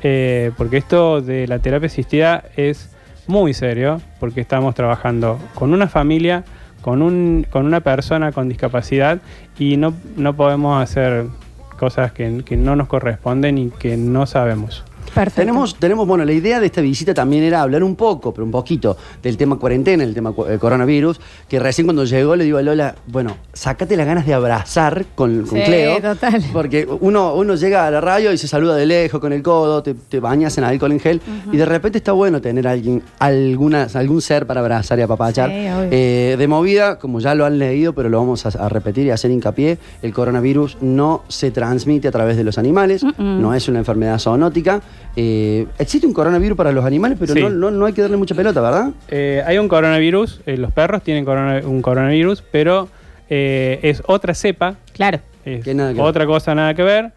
eh, 0.04 0.50
porque 0.56 0.78
esto 0.78 1.20
de 1.20 1.46
la 1.46 1.60
terapia 1.60 1.86
asistida 1.86 2.42
es 2.56 2.90
muy 3.28 3.54
serio, 3.54 4.00
porque 4.18 4.40
estamos 4.40 4.74
trabajando 4.74 5.38
con 5.54 5.72
una 5.72 5.86
familia, 5.86 6.42
con, 6.80 7.02
un, 7.02 7.46
con 7.48 7.66
una 7.66 7.80
persona 7.82 8.32
con 8.32 8.48
discapacidad 8.48 9.18
y 9.60 9.76
no, 9.76 9.94
no 10.16 10.34
podemos 10.34 10.82
hacer 10.82 11.26
cosas 11.78 12.10
que, 12.10 12.42
que 12.44 12.56
no 12.56 12.74
nos 12.74 12.88
corresponden 12.88 13.58
y 13.58 13.70
que 13.70 13.96
no 13.96 14.26
sabemos. 14.26 14.82
Perfecto. 15.14 15.40
Tenemos, 15.40 15.74
tenemos, 15.76 16.06
bueno, 16.06 16.24
la 16.24 16.32
idea 16.32 16.60
de 16.60 16.66
esta 16.66 16.80
visita 16.80 17.14
también 17.14 17.44
era 17.44 17.62
hablar 17.62 17.82
un 17.84 17.96
poco, 17.96 18.32
pero 18.32 18.44
un 18.44 18.50
poquito, 18.50 18.96
del 19.22 19.36
tema 19.36 19.56
cuarentena, 19.58 20.04
el 20.04 20.14
tema 20.14 20.32
eh, 20.48 20.58
coronavirus, 20.58 21.20
que 21.48 21.58
recién 21.58 21.86
cuando 21.86 22.04
llegó 22.04 22.34
le 22.36 22.44
digo 22.44 22.58
a 22.58 22.62
Lola, 22.62 22.94
bueno, 23.06 23.36
sácate 23.52 23.96
las 23.96 24.06
ganas 24.06 24.26
de 24.26 24.34
abrazar 24.34 25.04
con, 25.14 25.42
con 25.46 25.58
Sí, 25.58 25.64
Cleo. 25.64 26.00
total. 26.00 26.42
Porque 26.52 26.86
uno, 27.00 27.34
uno 27.34 27.54
llega 27.54 27.86
a 27.86 27.90
la 27.90 28.00
radio 28.00 28.32
y 28.32 28.38
se 28.38 28.48
saluda 28.48 28.74
de 28.76 28.86
lejos 28.86 29.20
con 29.20 29.32
el 29.32 29.42
codo, 29.42 29.82
te, 29.82 29.94
te 29.94 30.20
bañas 30.20 30.56
en 30.58 30.64
alcohol 30.64 30.92
en 30.92 31.00
gel, 31.00 31.20
y 31.52 31.56
de 31.56 31.64
repente 31.66 31.98
está 31.98 32.12
bueno 32.12 32.40
tener 32.40 32.66
a 32.66 32.70
alguien, 32.72 33.02
alguna, 33.18 33.88
algún 33.94 34.22
ser 34.22 34.46
para 34.46 34.60
abrazar 34.60 34.98
y 34.98 35.02
apapachar. 35.02 35.50
Sí. 35.50 35.54
Eh, 35.90 36.36
de 36.38 36.48
movida, 36.48 36.98
como 36.98 37.20
ya 37.20 37.34
lo 37.34 37.44
han 37.44 37.58
leído, 37.58 37.92
pero 37.92 38.08
lo 38.08 38.18
vamos 38.18 38.46
a, 38.46 38.48
a 38.48 38.68
repetir 38.68 39.06
y 39.06 39.10
hacer 39.10 39.30
hincapié, 39.30 39.78
el 40.02 40.12
coronavirus 40.12 40.78
no 40.80 41.22
se 41.28 41.50
transmite 41.50 42.08
a 42.08 42.10
través 42.10 42.36
de 42.36 42.44
los 42.44 42.58
animales, 42.58 43.04
no 43.18 43.54
es 43.54 43.68
una 43.68 43.78
enfermedad 43.80 44.18
zoonótica. 44.18 44.80
Eh, 45.16 45.66
existe 45.78 46.06
un 46.06 46.14
coronavirus 46.14 46.56
para 46.56 46.72
los 46.72 46.84
animales, 46.84 47.18
pero 47.20 47.34
Sí. 47.34 47.40
no, 47.42 47.50
no- 47.50 47.70
no 47.70 47.86
hay 47.86 47.92
que 47.92 48.00
darle 48.02 48.16
mucha 48.16 48.34
pelota, 48.34 48.60
¿verdad? 48.60 48.90
Eh, 49.08 49.42
hay 49.46 49.58
un 49.58 49.68
coronavirus, 49.68 50.40
eh, 50.46 50.56
los 50.56 50.72
perros 50.72 51.02
tienen 51.02 51.24
corona- 51.24 51.60
un 51.66 51.82
coronavirus, 51.82 52.42
pero 52.50 52.88
eh, 53.34 53.78
es 53.82 54.02
otra 54.06 54.34
cepa, 54.34 54.76
Claro. 54.94 55.18
es 55.44 55.64
Que 55.64 55.74
nada 55.74 55.90
que 55.92 55.96
ver. 55.98 56.04
otra 56.06 56.26
cosa 56.26 56.54
nada 56.54 56.74
que 56.74 56.82
ver, 56.82 57.12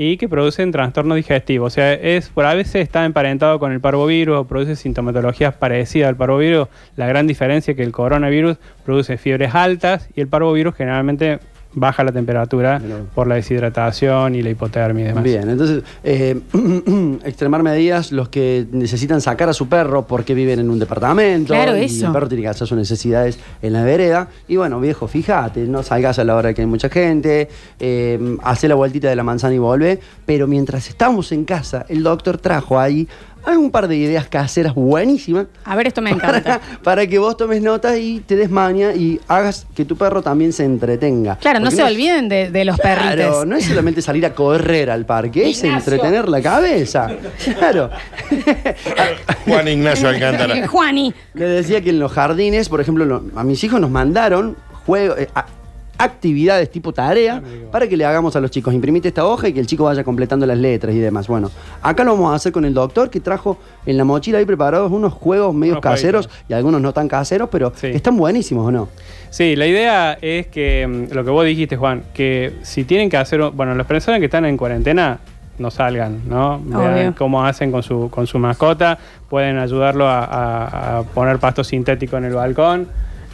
y 0.00 0.16
que 0.16 0.28
producen 0.28 0.70
trastornos 0.70 1.16
digestivos. 1.16 1.72
O 1.72 1.74
sea, 1.74 1.92
es 1.92 2.28
por 2.28 2.44
a 2.44 2.54
veces 2.54 2.76
está 2.76 3.04
emparentado 3.04 3.58
con 3.58 3.72
el 3.72 3.80
parvovirus 3.80 4.36
o 4.38 4.44
produce 4.44 4.76
sintomatologías 4.76 5.54
parecidas 5.54 6.08
al 6.10 6.16
parvovirus. 6.16 6.68
La 6.94 7.08
gran 7.08 7.26
diferencia 7.26 7.72
es 7.72 7.76
que 7.76 7.82
el 7.82 7.90
coronavirus 7.90 8.58
produce 8.84 9.16
fiebres 9.16 9.52
altas 9.56 10.08
y 10.14 10.20
el 10.20 10.28
parvovirus 10.28 10.76
generalmente 10.76 11.40
baja 11.74 12.02
la 12.02 12.12
temperatura 12.12 12.80
por 13.14 13.26
la 13.26 13.36
deshidratación 13.36 14.34
y 14.34 14.42
la 14.42 14.50
hipotermia 14.50 15.04
y 15.04 15.08
demás. 15.08 15.24
Bien, 15.24 15.48
entonces, 15.48 15.82
eh, 16.02 16.40
extremar 17.24 17.62
medidas 17.62 18.10
los 18.12 18.28
que 18.28 18.66
necesitan 18.72 19.20
sacar 19.20 19.48
a 19.48 19.52
su 19.52 19.68
perro 19.68 20.06
porque 20.06 20.34
viven 20.34 20.60
en 20.60 20.70
un 20.70 20.78
departamento. 20.78 21.52
Claro, 21.54 21.76
y 21.76 21.84
eso. 21.84 22.06
el 22.06 22.12
perro 22.12 22.28
tiene 22.28 22.42
que 22.42 22.48
hacer 22.48 22.66
sus 22.66 22.76
necesidades 22.76 23.38
en 23.62 23.72
la 23.72 23.84
vereda. 23.84 24.28
Y 24.48 24.56
bueno, 24.56 24.80
viejo, 24.80 25.08
fíjate, 25.08 25.66
no 25.66 25.82
salgas 25.82 26.18
a 26.18 26.24
la 26.24 26.36
hora 26.36 26.54
que 26.54 26.62
hay 26.62 26.66
mucha 26.66 26.88
gente, 26.88 27.48
eh, 27.80 28.36
hace 28.42 28.68
la 28.68 28.74
vueltita 28.74 29.08
de 29.08 29.16
la 29.16 29.22
manzana 29.22 29.54
y 29.54 29.58
vuelve. 29.58 30.00
Pero 30.26 30.46
mientras 30.46 30.88
estamos 30.88 31.32
en 31.32 31.44
casa, 31.44 31.84
el 31.88 32.02
doctor 32.02 32.38
trajo 32.38 32.78
ahí 32.78 33.08
un 33.56 33.70
par 33.70 33.88
de 33.88 33.96
ideas 33.96 34.28
caseras 34.28 34.74
buenísimas. 34.74 35.46
A 35.64 35.74
ver, 35.76 35.86
esto 35.86 36.02
me 36.02 36.10
encanta. 36.10 36.42
Para, 36.42 36.60
para 36.82 37.06
que 37.06 37.18
vos 37.18 37.36
tomes 37.36 37.62
nota 37.62 37.96
y 37.96 38.20
te 38.20 38.36
des 38.36 38.50
maña 38.50 38.92
y 38.92 39.20
hagas 39.28 39.66
que 39.74 39.84
tu 39.84 39.96
perro 39.96 40.20
también 40.22 40.52
se 40.52 40.64
entretenga. 40.64 41.36
Claro, 41.36 41.60
no 41.60 41.70
se 41.70 41.78
es- 41.82 41.90
olviden 41.90 42.28
de, 42.28 42.50
de 42.50 42.64
los 42.64 42.76
Claro, 42.76 43.00
perritos. 43.02 43.46
no 43.46 43.56
es 43.56 43.64
solamente 43.64 44.02
salir 44.02 44.26
a 44.26 44.34
correr 44.34 44.90
al 44.90 45.06
parque, 45.06 45.48
es 45.48 45.62
entretener 45.64 46.28
la 46.28 46.42
cabeza. 46.42 47.08
Claro. 47.58 47.90
Juan 49.46 49.68
Ignacio 49.68 50.08
Alcántara. 50.08 50.66
Juani. 50.66 51.14
Le 51.34 51.44
decía 51.46 51.80
que 51.80 51.90
en 51.90 51.98
los 51.98 52.12
jardines, 52.12 52.68
por 52.68 52.80
ejemplo, 52.80 53.04
lo- 53.04 53.22
a 53.36 53.44
mis 53.44 53.62
hijos 53.64 53.80
nos 53.80 53.90
mandaron 53.90 54.56
juegos, 54.86 55.18
eh, 55.18 55.28
a- 55.34 55.46
actividades 55.98 56.70
tipo 56.70 56.92
tarea 56.92 57.42
para 57.70 57.86
que 57.88 57.96
le 57.96 58.04
hagamos 58.04 58.34
a 58.36 58.40
los 58.40 58.50
chicos. 58.50 58.72
Imprimite 58.72 59.08
esta 59.08 59.26
hoja 59.26 59.48
y 59.48 59.52
que 59.52 59.60
el 59.60 59.66
chico 59.66 59.84
vaya 59.84 60.04
completando 60.04 60.46
las 60.46 60.56
letras 60.56 60.94
y 60.94 60.98
demás. 60.98 61.26
Bueno, 61.28 61.50
acá 61.82 62.04
lo 62.04 62.12
vamos 62.12 62.32
a 62.32 62.36
hacer 62.36 62.52
con 62.52 62.64
el 62.64 62.72
doctor 62.72 63.10
que 63.10 63.20
trajo 63.20 63.58
en 63.84 63.96
la 63.96 64.04
mochila 64.04 64.38
ahí 64.38 64.44
preparados 64.46 64.90
unos 64.92 65.12
juegos 65.12 65.54
medios 65.54 65.74
Unos 65.74 65.82
caseros 65.82 66.26
jueguitos. 66.26 66.50
y 66.50 66.54
algunos 66.54 66.80
no 66.80 66.92
tan 66.92 67.08
caseros, 67.08 67.48
pero 67.50 67.72
Sí. 67.74 67.88
están 67.88 68.16
buenísimos, 68.16 68.66
¿o 68.66 68.70
no? 68.70 68.88
Sí, 69.30 69.56
la 69.56 69.66
idea 69.66 70.16
es 70.22 70.46
que 70.46 70.86
mm, 70.86 71.14
lo 71.14 71.24
que 71.24 71.30
vos 71.30 71.44
dijiste, 71.44 71.76
Juan, 71.76 72.02
que 72.14 72.54
si 72.62 72.84
tienen 72.84 73.10
que 73.10 73.16
hacer, 73.16 73.40
bueno, 73.50 73.74
las 73.74 73.86
personas 73.86 74.20
que 74.20 74.26
están 74.26 74.44
en 74.46 74.56
cuarentena 74.56 75.18
no 75.58 75.70
salgan, 75.72 76.20
¿no? 76.28 76.60
Vean 76.64 77.14
cómo 77.14 77.44
hacen 77.44 77.72
con 77.72 77.82
su, 77.82 78.08
con 78.10 78.28
su 78.28 78.38
mascota, 78.38 78.96
pueden 79.28 79.58
ayudarlo 79.58 80.06
a, 80.06 80.24
a- 80.24 80.98
a 80.98 81.02
poner 81.02 81.38
pasto 81.40 81.64
sintético 81.64 82.16
en 82.16 82.24
el 82.26 82.34
balcón, 82.34 82.86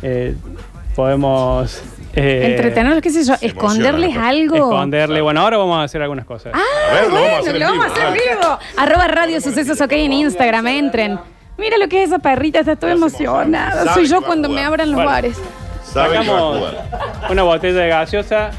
eh, 0.03 0.35
podemos... 0.95 1.83
eh, 2.15 2.51
Entretenerlos, 2.57 3.03
qué 3.03 3.11
sé 3.11 3.25
yo, 3.25 3.37
se 3.37 3.47
esconderles 3.47 4.11
emociona, 4.11 4.29
algo. 4.29 4.57
Esconderle, 4.57 5.21
bueno, 5.21 5.41
ahora 5.41 5.57
vamos 5.59 5.79
a 5.79 5.83
hacer 5.85 6.03
algunas 6.03 6.25
cosas. 6.25 6.53
Ah, 6.55 6.61
A 6.91 6.95
ver, 6.95 7.05
lo 7.09 7.15
vamos 7.15 7.19
a 7.19 7.31
bueno, 7.31 7.39
hacer 7.41 7.55
en 7.55 7.61
lo 7.61 7.67
vamos 7.67 7.85
a 7.85 7.89
vivo, 7.89 8.09
hacer 8.09 8.13
vivo. 8.39 8.59
Arroba 8.77 9.09
Radio 9.09 9.41
Sucesos 9.41 9.81
OK 9.81 9.93
en 9.93 10.13
Instagram, 10.13 10.67
entren. 10.69 11.19
Mira 11.59 11.79
lo 11.79 11.89
que 11.89 12.03
es 12.03 12.09
esa 12.09 12.19
perrita, 12.19 12.61
está 12.61 12.77
toda 12.77 12.93
emocionada. 12.93 13.83
emociona. 13.83 13.95
Soy 13.95 14.07
yo 14.07 14.23
cuando 14.23 14.49
me 14.49 14.63
abran 14.65 14.89
los 14.91 14.97
Bueno. 14.97 15.11
bares. 15.11 15.37
Sabe 15.85 16.09
que 16.11 16.15
va 16.17 16.21
a 16.23 16.25
Sacamos 16.25 16.59
jugar. 16.59 17.31
una 17.31 17.43
botella 17.45 17.81
de 17.83 17.89
gaseosa. 17.89 18.51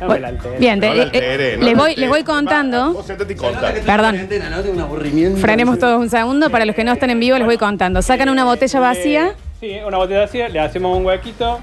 La. 0.00 0.32
Bien, 0.58 0.80
No 0.80 0.94
la 0.94 1.02
eh, 1.04 1.10
eh, 1.12 1.56
no 1.58 1.64
les, 1.66 1.76
la 1.76 1.82
voy, 1.82 1.94
les 1.94 2.08
voy 2.08 2.24
contando. 2.24 2.94
Vos 2.94 3.06
sentate 3.06 3.32
y 3.34 3.36
contá. 3.36 3.72
Perdón. 3.86 4.28
Frenemos 5.40 5.78
todos 5.78 6.00
un 6.00 6.10
segundo. 6.10 6.50
Para 6.50 6.64
los 6.64 6.74
que 6.74 6.82
no 6.82 6.90
están 6.92 7.10
en 7.10 7.20
vivo, 7.20 7.36
les 7.38 7.46
voy 7.46 7.58
contando. 7.58 8.02
Sacan 8.02 8.28
una 8.28 8.44
botella 8.44 8.80
vacía. 8.80 9.34
Sí, 9.60 9.76
una 9.86 9.98
botella 9.98 10.20
vacía, 10.20 10.48
le 10.48 10.58
hacemos 10.58 10.96
un 10.96 11.04
huequito 11.04 11.60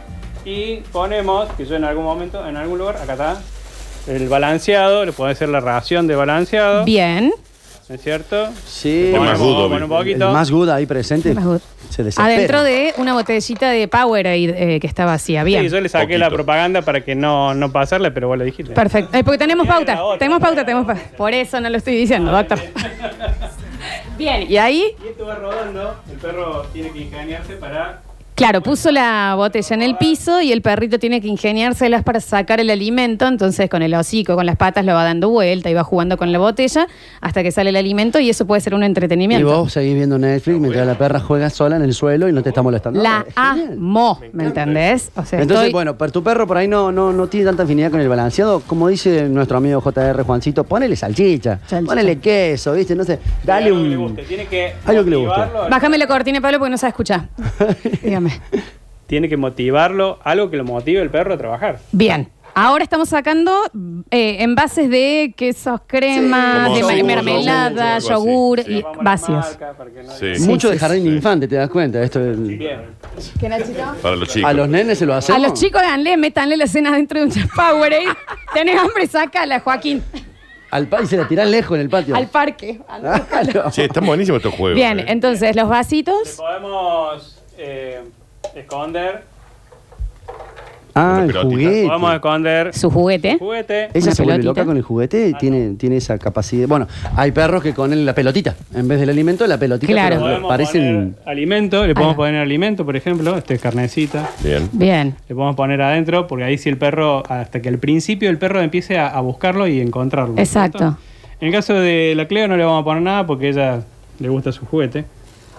y 0.48 0.78
ponemos, 0.94 1.50
que 1.58 1.66
yo 1.66 1.76
en 1.76 1.84
algún 1.84 2.06
momento, 2.06 2.48
en 2.48 2.56
algún 2.56 2.78
lugar, 2.78 2.96
acá 2.96 3.14
está, 3.14 3.42
el 4.08 4.30
balanceado, 4.30 5.04
le 5.04 5.12
puede 5.12 5.36
ser 5.36 5.50
la 5.50 5.60
ración 5.60 6.08
de 6.08 6.16
balanceado, 6.16 6.86
Bien. 6.86 7.34
¿no 7.90 7.96
es 7.96 8.02
cierto? 8.02 8.48
Sí. 8.66 9.12
Es 9.14 9.20
más 9.20 9.38
good, 9.38 9.66
un. 9.66 10.08
El 10.08 10.18
más 10.20 10.50
good 10.50 10.70
ahí 10.70 10.86
presente 10.86 11.34
Más 11.34 11.44
good. 11.44 11.60
se 11.90 12.04
desespera. 12.04 12.34
Adentro 12.36 12.64
de 12.64 12.94
una 12.98 13.14
botellita 13.14 13.70
de 13.70 13.90
Powerade 13.90 14.76
eh, 14.76 14.80
que 14.80 14.88
está 14.88 15.06
vacía. 15.06 15.44
Bien. 15.44 15.64
Sí, 15.64 15.70
yo 15.70 15.82
le 15.82 15.90
saqué 15.90 16.06
Poquito. 16.06 16.20
la 16.20 16.30
propaganda 16.30 16.82
para 16.82 17.02
que 17.02 17.14
no, 17.16 17.54
no 17.54 17.70
pasarle, 17.72 18.12
pero 18.12 18.30
vos 18.30 18.38
lo 18.38 18.46
dijiste. 18.46 18.74
Perfecto. 18.74 19.18
Eh, 19.18 19.24
porque 19.26 19.38
tenemos 19.38 19.68
pauta. 19.68 20.02
otra, 20.02 20.20
Tenemos 20.20 20.40
pauta, 20.40 20.64
tenemos 20.66 20.86
pauta. 20.86 21.02
Por 21.18 21.34
eso 21.34 21.60
no 21.60 21.70
lo 21.70 21.78
estoy 21.78 21.96
diciendo, 21.98 22.32
doctor. 22.32 22.60
Bien, 24.18 24.50
y 24.50 24.58
ahí, 24.58 24.96
Y 25.04 25.08
esto 25.10 25.26
va 25.26 25.36
rodando, 25.36 25.96
el 26.10 26.18
perro 26.18 26.64
tiene 26.74 26.90
que 26.92 27.00
ingeniarse 27.00 27.54
para... 27.54 28.02
claro, 28.38 28.62
puso 28.62 28.92
la 28.92 29.34
botella 29.36 29.74
en 29.76 29.82
el 29.82 29.98
piso 29.98 30.40
y 30.42 30.52
el 30.52 30.62
perrito 30.62 31.00
tiene 31.00 31.20
que 31.22 31.28
ingeniárselas 31.28 32.04
para 32.04 32.22
sacar 32.22 32.60
el 32.60 32.70
alimento. 32.70 33.28
Entonces, 33.28 33.70
con 33.70 33.82
el 33.82 33.94
hocico, 33.96 34.36
con 34.36 34.46
las 34.46 34.56
patas, 34.56 34.86
lo 34.86 34.94
va 34.94 35.04
dando 35.04 35.30
vuelta 35.30 35.70
y 35.70 35.74
va 35.74 35.84
jugando 35.84 36.18
con 36.18 36.32
la 36.32 36.38
botella 36.40 36.88
hasta 37.20 37.42
que 37.44 37.52
sale 37.52 37.72
el 37.72 37.76
alimento 37.76 38.20
y 38.20 38.30
eso 38.30 38.46
puede 38.46 38.62
ser 38.62 38.76
un 38.76 38.84
Y 38.84 38.86
entretenimiento. 38.86 39.48
vos 39.48 39.74
seguís 39.74 39.96
viendo 39.96 40.18
Netflix 40.20 40.60
mientras 40.60 40.86
la 40.86 40.96
perra 40.98 41.20
juega 41.20 41.50
sola 41.50 41.76
en 41.78 41.82
el 41.82 41.94
suelo 41.94 42.30
y 42.30 42.32
no 42.32 42.44
te 42.44 42.50
está 42.50 42.62
molestando. 42.62 43.02
La 43.02 43.26
Es 43.28 43.34
amo, 43.36 44.20
¿me 44.34 44.46
entendés? 44.46 45.12
O 45.16 45.26
sea, 45.26 45.42
Entonces, 45.42 45.66
estoy- 45.66 45.74
bueno, 45.74 45.98
pero 45.98 46.12
tu 46.12 46.22
perro 46.24 46.46
por 46.46 46.58
ahí 46.58 46.68
no, 46.68 46.92
no, 46.92 47.12
no 47.12 47.28
tiene 47.28 47.48
tanta 47.48 47.64
afinidad 47.64 47.90
con 47.92 48.00
el 48.00 48.08
balanceado. 48.08 48.60
Como 48.62 48.88
dice 48.88 49.28
nuestro 49.30 49.58
amigo 49.58 49.82
JR 49.82 50.24
Juancito, 50.24 50.64
ponele 50.64 50.96
salchicha, 50.96 51.60
Salchicha. 51.66 51.90
ponele 51.92 52.20
queso, 52.20 52.74
¿viste? 52.74 52.96
No 52.96 53.04
sé, 53.04 53.20
dale 53.44 53.68
algo 53.68 53.82
que 53.84 53.90
le 53.90 53.98
un. 53.98 54.04
guste, 54.10 54.24
Tiene 54.24 54.46
que 54.46 54.74
Algo 54.86 55.04
que 55.04 55.10
le 55.10 55.16
guste. 55.18 55.42
Bájame 55.72 55.98
la 55.98 56.06
cortina, 56.08 56.40
Pablo, 56.40 56.60
porque 56.60 56.70
no 56.72 56.78
se 56.78 56.88
escucha. 56.88 57.28
Dígame. 58.04 58.27
Tiene 59.08 59.30
que 59.30 59.38
motivarlo, 59.38 60.20
algo 60.24 60.50
que 60.50 60.58
lo 60.58 60.66
motive 60.66 61.02
el 61.02 61.10
perro 61.10 61.34
a 61.34 61.38
trabajar. 61.38 61.80
Bien. 61.92 62.30
Ahora 62.60 62.84
estamos 62.84 63.10
sacando 63.10 63.52
eh, 64.10 64.38
envases 64.40 64.90
de 64.90 65.32
quesos, 65.38 65.80
crema, 65.86 66.64
como 66.66 66.76
de 66.76 66.82
yogur, 66.98 67.04
mermelada, 67.06 68.00
yogur, 68.00 68.10
algo 68.10 68.10
así. 68.10 68.10
yogur 68.10 68.64
Sí. 68.64 68.72
y 68.72 68.82
Vamos 68.82 68.98
a 68.98 69.04
la 69.04 69.04
vacíos. 69.12 69.46
marca 69.46 69.74
para 69.78 69.90
que 69.92 70.04
no- 70.04 70.12
Sí. 70.12 70.36
Sí, 70.38 70.48
Mucho 70.48 70.68
sí, 70.70 70.74
de 70.74 70.80
jardín 70.80 71.04
sí. 71.04 71.10
infante, 71.10 71.48
¿te 71.48 71.56
das 71.56 71.70
cuenta? 71.70 72.02
Esto 72.02 72.20
es- 72.20 72.42
Bien. 72.48 72.82
¿Qué, 73.40 73.48
Nachito? 73.48 73.84
Para 74.02 74.16
los 74.16 74.28
chicos. 74.30 74.50
a 74.50 74.54
los 74.54 74.68
nenes 74.70 74.98
se 74.98 75.06
lo 75.06 75.14
A 75.14 75.18
hacemos. 75.18 75.42
los 75.44 75.54
chicos 75.54 75.82
háganle, 75.84 76.18
métanle 76.18 76.58
la 76.58 76.66
cena 76.66 76.92
dentro 76.96 77.20
de 77.20 77.26
un 77.28 77.48
Powerade. 77.50 78.06
Tenés 78.56 78.80
hambre, 78.80 79.06
sácala, 79.06 79.60
Joaquín. 79.60 80.02
Al 80.72 80.88
pa- 80.88 81.04
y 81.04 81.06
se 81.06 81.16
la 81.16 81.28
tirás 81.28 81.48
lejos 81.48 81.76
en 81.76 81.82
el 81.82 81.90
patio. 81.90 82.16
Al 82.16 82.28
parque. 82.28 82.82
Claro. 83.30 83.70
Sí, 83.72 83.84
están 83.84 84.04
buenísimos 84.06 84.40
estos 84.40 84.56
juegos. 84.56 84.76
Bien, 84.76 85.00
eh. 85.00 85.06
entonces 85.10 85.56
los 85.56 85.70
vasitos. 85.70 86.38
podemos 86.38 87.37
eh, 87.58 88.02
esconder. 88.56 89.24
Ah, 91.00 91.22
el 91.24 91.32
juguete. 91.32 91.86
Podemos 91.86 92.14
esconder 92.16 92.74
Su 92.74 92.90
juguete. 92.90 93.38
juguete. 93.38 93.84
Ella 93.94 94.06
Una 94.08 94.16
se 94.16 94.24
vuelve 94.24 94.40
pelotita. 94.40 94.62
loca 94.62 94.66
con 94.66 94.78
el 94.78 94.82
juguete, 94.84 95.32
Ah, 95.36 95.38
tiene, 95.38 95.76
tiene 95.76 95.98
esa 95.98 96.18
capacidad. 96.18 96.68
Bueno, 96.68 96.88
hay 97.16 97.32
perros 97.32 97.62
que 97.62 97.76
con 97.76 97.94
el- 97.94 98.04
la 98.04 98.16
pelotita, 98.16 98.56
en 98.74 98.88
vez 98.88 99.00
del 99.00 99.10
alimento, 99.12 99.46
la 99.46 99.60
pelotita, 99.60 99.92
Claro. 99.94 100.16
pero 100.16 100.22
Podemos 100.22 100.50
parecen. 100.50 101.14
poner 101.14 101.30
alimento, 101.30 101.86
le 101.86 101.94
podemos 101.94 102.14
Ah. 102.16 102.18
poner 102.18 102.36
alimento, 102.42 102.84
por 102.84 102.96
ejemplo, 102.96 103.38
este 103.38 103.54
es 103.54 103.62
carnecita. 103.62 104.28
Bien. 104.44 104.68
Bien. 104.72 105.16
Le 105.30 105.36
podemos 105.36 105.56
poner 105.56 105.80
adentro, 105.84 106.26
porque 106.26 106.46
ahí 106.46 106.58
si 106.58 106.68
el 106.70 106.78
perro, 106.80 107.22
hasta 107.30 107.62
que 107.62 107.70
al 107.70 107.78
principio 107.78 108.32
el 108.32 108.40
perro 108.40 108.60
empiece 108.62 108.98
a, 108.98 109.08
a 109.10 109.22
buscarlo 109.22 109.68
y 109.68 109.80
encontrarlo. 109.80 110.34
Exacto. 110.40 110.80
¿cierto? 110.80 110.98
En 111.40 111.48
el 111.50 111.54
caso 111.54 111.76
de 111.76 112.14
la 112.16 112.26
Cleo 112.28 112.48
no 112.48 112.58
le 112.58 112.64
vamos 112.64 112.82
a 112.82 112.84
poner 112.86 113.04
nada 113.04 113.28
porque 113.28 113.50
ella 113.50 113.82
le 114.20 114.30
gusta 114.30 114.52
su 114.52 114.66
juguete. 114.66 115.06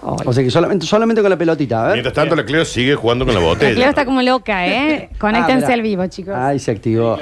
Ay. 0.01 0.17
O 0.25 0.33
sea 0.33 0.43
que 0.43 0.49
solamente, 0.51 0.85
solamente 0.85 1.21
con 1.21 1.29
la 1.29 1.37
pelotita, 1.37 1.81
a 1.83 1.87
ver. 1.87 1.93
Mientras 1.93 2.13
tanto, 2.13 2.35
la 2.35 2.45
Cleo 2.45 2.63
sigue 2.65 2.95
jugando 2.95 3.25
con 3.25 3.33
la 3.33 3.39
La 3.39 3.45
botella. 3.45 3.75
Cleo 3.75 3.89
está 3.89 4.05
como 4.05 4.21
loca, 4.21 4.67
¿eh? 4.67 5.09
Conéctense 5.19 5.67
Ah, 5.67 5.73
al 5.73 5.81
vivo, 5.81 6.05
chicos. 6.07 6.33
Ay, 6.35 6.59
se 6.59 6.71
activó. 6.71 7.17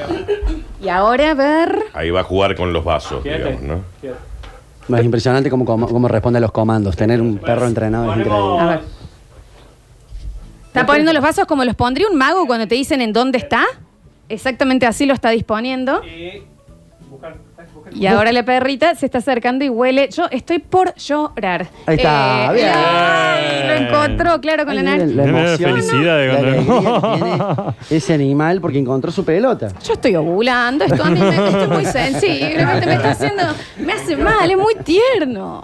Y 0.81 0.89
ahora, 0.89 1.31
a 1.31 1.33
ver. 1.33 1.79
Ahí 1.93 2.09
va 2.11 2.19
a 2.21 2.23
jugar 2.23 2.55
con 2.55 2.71
los 2.73 2.83
vasos, 2.83 3.23
digamos, 3.23 3.61
¿no? 3.61 3.81
Es 4.97 5.03
impresionante 5.03 5.49
cómo, 5.49 5.65
cómo, 5.65 5.87
cómo 5.87 6.07
responde 6.07 6.37
a 6.37 6.41
los 6.41 6.51
comandos. 6.51 6.95
Tener 6.95 7.19
un 7.21 7.37
perro 7.39 7.65
entrenado 7.65 8.11
es 8.13 8.19
increíble. 8.19 8.59
A 8.59 8.65
ver. 8.67 8.79
¿Está 10.67 10.85
poniendo 10.85 11.11
los 11.11 11.23
vasos 11.23 11.45
como 11.45 11.65
los 11.65 11.75
pondría 11.75 12.07
un 12.07 12.15
mago 12.17 12.45
cuando 12.45 12.67
te 12.67 12.75
dicen 12.75 13.01
en 13.01 13.11
dónde 13.11 13.39
está? 13.39 13.63
Exactamente 14.29 14.85
así 14.85 15.05
lo 15.05 15.13
está 15.13 15.29
disponiendo. 15.31 16.01
Y 16.05 16.43
buscar 17.09 17.35
Y 17.93 18.05
ahora 18.07 18.31
la 18.31 18.43
perrita 18.43 18.95
se 18.95 19.05
está 19.05 19.19
acercando 19.19 19.63
y 19.65 19.69
huele. 19.69 20.09
Yo 20.09 20.25
estoy 20.31 20.59
por 20.59 20.93
llorar. 20.95 21.67
Ahí 21.85 21.95
está, 21.97 22.51
bien. 22.53 22.69
ay, 22.73 23.67
lo 23.67 23.73
encontró, 23.73 24.39
claro, 24.41 24.65
con 24.65 24.75
la 24.75 24.83
nariz. 24.83 25.13
la 25.15 25.23
emoción, 25.25 25.71
felicidad 25.75 26.17
de 26.17 26.27
la 26.27 26.33
cuando- 26.33 26.47
alegría 26.49 27.01
que 27.01 27.71
tiene 27.89 27.97
ese 27.97 28.13
animal 28.13 28.61
porque 28.61 28.79
encontró 28.79 29.11
su 29.11 29.23
pelota. 29.25 29.69
Yo 29.83 29.93
estoy 29.93 30.15
ovulando, 30.15 30.85
esto 30.85 31.03
a 31.03 31.09
mí 31.09 31.19
me, 31.19 31.29
esto 31.29 31.61
es 31.63 31.69
muy 31.69 31.85
sensible, 31.85 32.65
me, 32.65 32.85
me 32.85 32.93
está 32.93 33.11
haciendo, 33.11 33.43
me 33.77 33.93
hace 33.93 34.15
mal, 34.17 34.49
es 34.51 34.57
muy 34.57 34.75
tierno. 34.83 35.63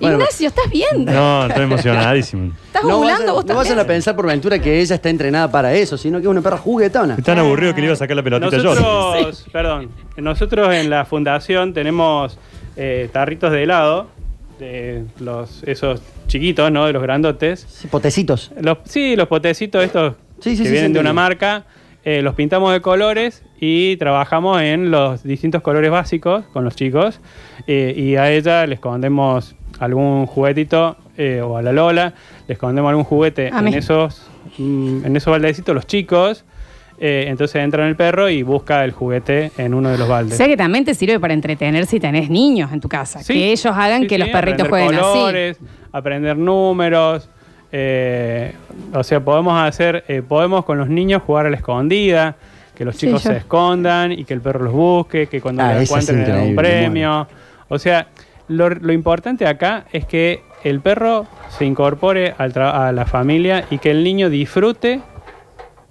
Bueno, 0.00 0.16
Ignacio, 0.18 0.48
¿estás 0.48 0.70
viendo? 0.70 1.12
No, 1.12 1.46
estoy 1.46 1.64
emocionadísimo. 1.64 2.52
¿Estás 2.66 2.82
No 2.84 2.96
ovulando 2.96 3.20
vayan, 3.22 3.34
vos 3.34 3.44
no 3.46 3.54
vayan 3.54 3.78
a 3.78 3.84
pensar 3.84 4.16
por 4.16 4.26
ventura 4.26 4.58
que 4.58 4.80
ella 4.80 4.94
está 4.96 5.08
entrenada 5.10 5.50
para 5.50 5.72
eso, 5.74 5.96
sino 5.96 6.18
que 6.18 6.24
es 6.24 6.28
una 6.28 6.40
perra 6.42 6.58
juguetona. 6.58 7.14
Es 7.16 7.24
tan 7.24 7.38
aburrido 7.38 7.74
que 7.74 7.80
le 7.80 7.86
iba 7.86 7.94
a 7.94 7.96
sacar 7.96 8.16
la 8.16 8.22
pelotita 8.22 8.56
yo. 8.58 8.74
Nosotros, 8.74 9.46
perdón, 9.52 9.90
nosotros 10.16 10.74
en 10.74 10.90
la 10.90 11.04
fundación 11.04 11.72
tenemos 11.72 12.38
eh, 12.76 13.08
tarritos 13.12 13.52
de 13.52 13.62
helado, 13.62 14.08
de 14.58 15.04
los, 15.20 15.62
esos 15.64 16.00
chiquitos, 16.26 16.70
¿no? 16.70 16.86
De 16.86 16.92
los 16.92 17.02
grandotes. 17.02 17.66
Sí, 17.68 17.88
Potecitos. 17.88 18.50
Los, 18.60 18.78
sí, 18.84 19.16
los 19.16 19.28
potecitos 19.28 19.82
estos 19.84 20.14
Sí, 20.40 20.56
sí, 20.56 20.62
que 20.62 20.68
sí, 20.68 20.72
vienen 20.72 20.90
sí, 20.90 20.94
de 20.94 21.00
una 21.00 21.12
marca, 21.12 21.64
eh, 22.04 22.20
los 22.20 22.34
pintamos 22.34 22.72
de 22.72 22.80
colores 22.80 23.42
y 23.60 23.96
trabajamos 23.96 24.60
en 24.60 24.90
los 24.90 25.22
distintos 25.22 25.62
colores 25.62 25.90
básicos 25.90 26.44
con 26.52 26.64
los 26.64 26.76
chicos. 26.76 27.20
eh, 27.66 27.94
y 27.96 28.16
a 28.16 28.30
ella 28.30 28.66
le 28.66 28.74
escondemos 28.74 29.54
algún 29.80 30.26
juguetito, 30.26 30.96
eh, 31.16 31.40
o 31.40 31.56
a 31.56 31.62
la 31.62 31.72
Lola, 31.72 32.12
le 32.46 32.54
escondemos 32.54 32.88
algún 32.90 33.04
juguete 33.04 33.50
A 33.52 33.58
en 33.58 33.64
mí. 33.66 33.74
esos, 33.74 34.28
mm, 34.58 35.04
en 35.06 35.16
esos 35.16 35.30
baldecitos, 35.30 35.74
los 35.74 35.86
chicos. 35.86 36.44
eh, 37.00 37.24
entonces 37.26 37.56
entra 37.60 37.82
en 37.82 37.88
el 37.88 37.96
perro 37.96 38.28
y 38.30 38.44
busca 38.44 38.84
el 38.84 38.92
juguete 38.92 39.50
en 39.58 39.74
uno 39.74 39.88
de 39.90 39.98
los 39.98 40.06
O 40.06 40.10
baldes. 40.12 40.36
sea 40.36 40.46
que 40.46 40.56
también 40.56 40.84
te 40.84 40.94
sirve 40.94 41.18
para 41.18 41.34
entretener 41.34 41.86
si 41.86 41.98
tenés 41.98 42.30
niños 42.30 42.72
en 42.72 42.80
tu 42.80 42.88
casa. 42.88 43.20
Sí, 43.20 43.32
que 43.34 43.50
ellos 43.50 43.66
hagan 43.66 44.02
sí, 44.02 44.06
que 44.06 44.14
sí, 44.14 44.20
los 44.20 44.28
perritos 44.28 44.68
aprender 44.68 44.70
jueguen 44.70 45.00
colores, 45.02 45.58
aprender 45.90 46.36
números. 46.36 47.28
eh, 47.72 48.52
o 48.92 49.02
sea, 49.02 49.18
podemos 49.24 49.60
hacer, 49.60 50.04
eh, 50.06 50.22
podemos 50.22 50.64
con 50.64 50.78
los 50.78 50.88
niños 50.88 51.22
jugar 51.22 51.46
a 51.46 51.50
la 51.50 51.56
escondida, 51.56 52.36
que 52.76 52.84
los 52.84 52.94
Sí, 52.96 53.06
chicos 53.08 53.24
yo- 53.24 53.30
se 53.30 53.38
escondan 53.38 54.12
y 54.12 54.24
que 54.24 54.32
el 54.34 54.40
perro 54.40 54.62
los 54.64 54.72
busque, 54.72 55.26
que 55.26 55.40
cuando 55.40 55.64
Ah, 55.64 55.82
encuentren 55.82 56.20
le 56.20 56.32
den 56.32 56.40
un 56.50 56.54
premio. 56.54 57.26
O 57.68 57.78
sea, 57.78 58.06
lo, 58.48 58.68
lo 58.70 58.92
importante 58.92 59.46
acá 59.46 59.86
es 59.92 60.04
que 60.06 60.42
el 60.64 60.80
perro 60.80 61.26
se 61.56 61.64
incorpore 61.64 62.34
al 62.38 62.52
tra- 62.52 62.72
a 62.88 62.92
la 62.92 63.04
familia 63.06 63.64
y 63.70 63.78
que 63.78 63.90
el 63.90 64.02
niño 64.04 64.30
disfrute, 64.30 65.00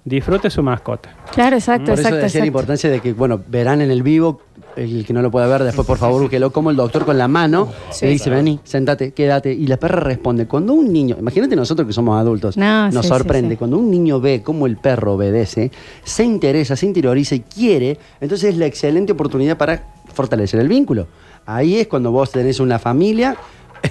disfrute 0.04 0.50
su 0.50 0.62
mascota. 0.62 1.14
Claro, 1.32 1.56
exacto, 1.56 1.86
Por 1.86 1.94
eso 1.94 2.02
exacto. 2.02 2.16
decía 2.16 2.40
la 2.40 2.44
exacto. 2.44 2.46
importancia 2.46 2.90
de 2.90 3.00
que, 3.00 3.12
bueno, 3.12 3.40
verán 3.46 3.80
en 3.80 3.90
el 3.90 4.02
vivo, 4.02 4.40
el 4.76 5.06
que 5.06 5.12
no 5.12 5.22
lo 5.22 5.30
pueda 5.30 5.46
ver, 5.46 5.62
después 5.62 5.86
por 5.86 5.98
favor 5.98 6.22
búsquelo, 6.22 6.50
como 6.52 6.70
el 6.70 6.76
doctor 6.76 7.04
con 7.04 7.16
la 7.16 7.28
mano 7.28 7.68
Sí. 7.90 8.06
le 8.06 8.12
dice, 8.12 8.28
vení, 8.28 8.58
sentate, 8.64 9.12
quédate. 9.12 9.52
Y 9.52 9.66
la 9.68 9.76
perra 9.76 10.00
responde. 10.00 10.46
Cuando 10.46 10.74
un 10.74 10.92
niño, 10.92 11.16
imagínate 11.18 11.54
nosotros 11.56 11.86
que 11.86 11.92
somos 11.94 12.18
adultos, 12.20 12.56
No, 12.56 12.90
nos 12.90 13.02
sí, 13.06 13.08
sorprende. 13.08 13.50
sí, 13.50 13.54
sí. 13.54 13.58
Cuando 13.58 13.78
un 13.78 13.90
niño 13.90 14.20
ve 14.20 14.42
cómo 14.42 14.66
el 14.66 14.76
perro 14.76 15.14
obedece, 15.14 15.70
se 16.02 16.24
interesa, 16.24 16.74
se 16.76 16.86
interioriza 16.86 17.36
y 17.36 17.40
quiere, 17.40 17.96
entonces 18.20 18.50
es 18.50 18.56
la 18.58 18.66
excelente 18.66 19.12
oportunidad 19.12 19.56
para 19.56 19.84
fortalecer 20.12 20.58
el 20.60 20.68
vínculo. 20.68 21.06
Ahí 21.46 21.78
es 21.78 21.86
cuando 21.88 22.10
vos 22.10 22.30
tenés 22.32 22.60
una 22.60 22.78
familia 22.78 23.36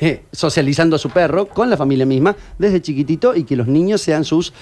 eh, 0.01 0.23
socializando 0.31 0.95
a 0.95 0.99
su 0.99 1.09
perro 1.09 1.47
con 1.47 1.69
la 1.69 1.77
familia 1.77 2.05
misma 2.05 2.35
desde 2.57 2.81
chiquitito 2.81 3.35
y 3.35 3.43
que 3.43 3.55
los 3.55 3.67
niños 3.67 4.01
sean 4.01 4.23
sus 4.23 4.53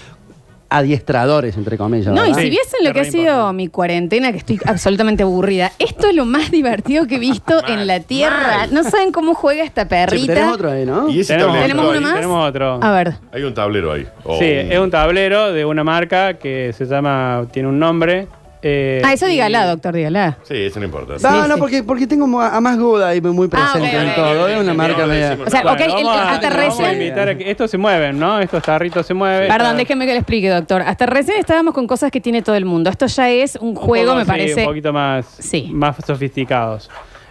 adiestradores, 0.73 1.57
entre 1.57 1.77
comillas. 1.77 2.13
No, 2.13 2.25
y 2.25 2.33
si 2.33 2.41
Sí, 2.43 2.49
viesen 2.49 2.83
lo 2.85 2.93
que 2.93 3.01
ha 3.01 3.05
sido 3.05 3.23
importante. 3.25 3.53
mi 3.57 3.67
cuarentena, 3.67 4.31
que 4.31 4.37
estoy 4.37 4.59
absolutamente 4.65 5.23
aburrida, 5.23 5.71
esto 5.79 6.07
es 6.07 6.15
lo 6.15 6.23
más 6.25 6.49
divertido 6.49 7.07
que 7.07 7.15
he 7.15 7.19
visto 7.19 7.61
en 7.67 7.87
la 7.87 7.99
tierra. 7.99 8.67
No 8.71 8.83
saben 8.83 9.11
cómo 9.11 9.33
juega 9.33 9.63
esta 9.65 9.83
Sí, 9.83 9.89
perrita. 9.89 10.33
tenés 10.33 10.53
otro 10.53 10.71
ahí, 10.71 10.85
¿no? 10.85 11.09
Y 11.09 11.19
ese 11.21 11.33
Tenemos, 11.33 11.57
¿Tenemos 11.61 11.89
uno 11.91 12.01
más? 12.01 12.13
Tenemos 12.15 12.49
otro. 12.49 12.79
A 12.81 12.91
ver. 12.91 13.15
Hay 13.33 13.43
un 13.43 13.53
tablero 13.53 13.91
ahí. 13.91 14.07
Oh. 14.23 14.37
Sí, 14.39 14.45
es 14.45 14.79
un 14.79 14.89
tablero 14.89 15.51
de 15.51 15.65
una 15.65 15.83
marca 15.83 16.35
que 16.35 16.71
se 16.77 16.85
llama, 16.85 17.45
tiene 17.51 17.67
un 17.67 17.77
nombre. 17.77 18.27
Eh, 18.63 19.01
Ah, 19.03 19.13
eso 19.13 19.27
y- 19.27 19.31
dígala, 19.31 19.65
doctor, 19.65 19.93
dígala. 19.95 20.37
Sí, 20.43 20.55
eso 20.55 20.79
no 20.79 20.85
importa. 20.85 21.13
No, 21.13 21.19
Sí, 21.19 21.47
no, 21.49 21.53
sí. 21.55 21.59
porque, 21.59 21.83
porque 21.83 22.07
tengo 22.07 22.39
a 22.41 22.61
más 22.61 22.77
Goda 22.77 23.09
ahí 23.09 23.21
muy 23.21 23.47
presente 23.47 23.79
Ah, 23.79 23.81
ok, 23.81 23.93
en 24.03 24.09
ok, 24.09 24.15
todo. 24.15 24.43
ok, 24.43 24.49
Es 24.49 24.59
una 24.59 24.71
ok, 24.71 24.77
marca 24.77 25.05
media. 25.07 25.37
O 25.45 25.49
sea, 25.49 25.61
Bueno, 25.63 25.75
ok, 25.75 25.81
el- 25.81 25.91
vamos, 26.05 26.15
a, 26.17 26.31
hasta 26.33 26.49
vamos 26.49 26.63
a 26.63 26.83
recién- 26.83 26.93
invitar 27.01 27.29
a 27.29 27.37
que 27.37 27.49
estos 27.51 27.71
se 27.71 27.77
mueven, 27.77 28.19
¿no? 28.19 28.39
Estos 28.39 28.63
tarritos 28.63 29.05
se 29.05 29.13
mueven. 29.13 29.47
Perdón, 29.47 29.77
déjeme 29.77 30.05
que 30.05 30.11
le 30.13 30.17
explique, 30.19 30.49
doctor. 30.49 30.81
Hasta 30.83 31.05
recién 31.05 31.37
estábamos 31.39 31.73
con 31.73 31.87
cosas 31.87 32.11
que 32.11 32.21
tiene 32.21 32.41
todo 32.41 32.55
el 32.55 32.65
mundo. 32.65 32.89
Esto 32.89 33.07
ya 33.07 33.29
es 33.29 33.55
un 33.55 33.69
Un 33.69 33.75
juego, 33.75 34.05
poco, 34.07 34.17
me 34.17 34.23
sí, 34.25 34.27
parece. 34.31 34.59
Un 34.61 34.65
poquito 34.67 34.93
más, 34.93 35.25
Sí. 35.39 35.69
más 35.73 35.95
sofisticados. 36.05 36.89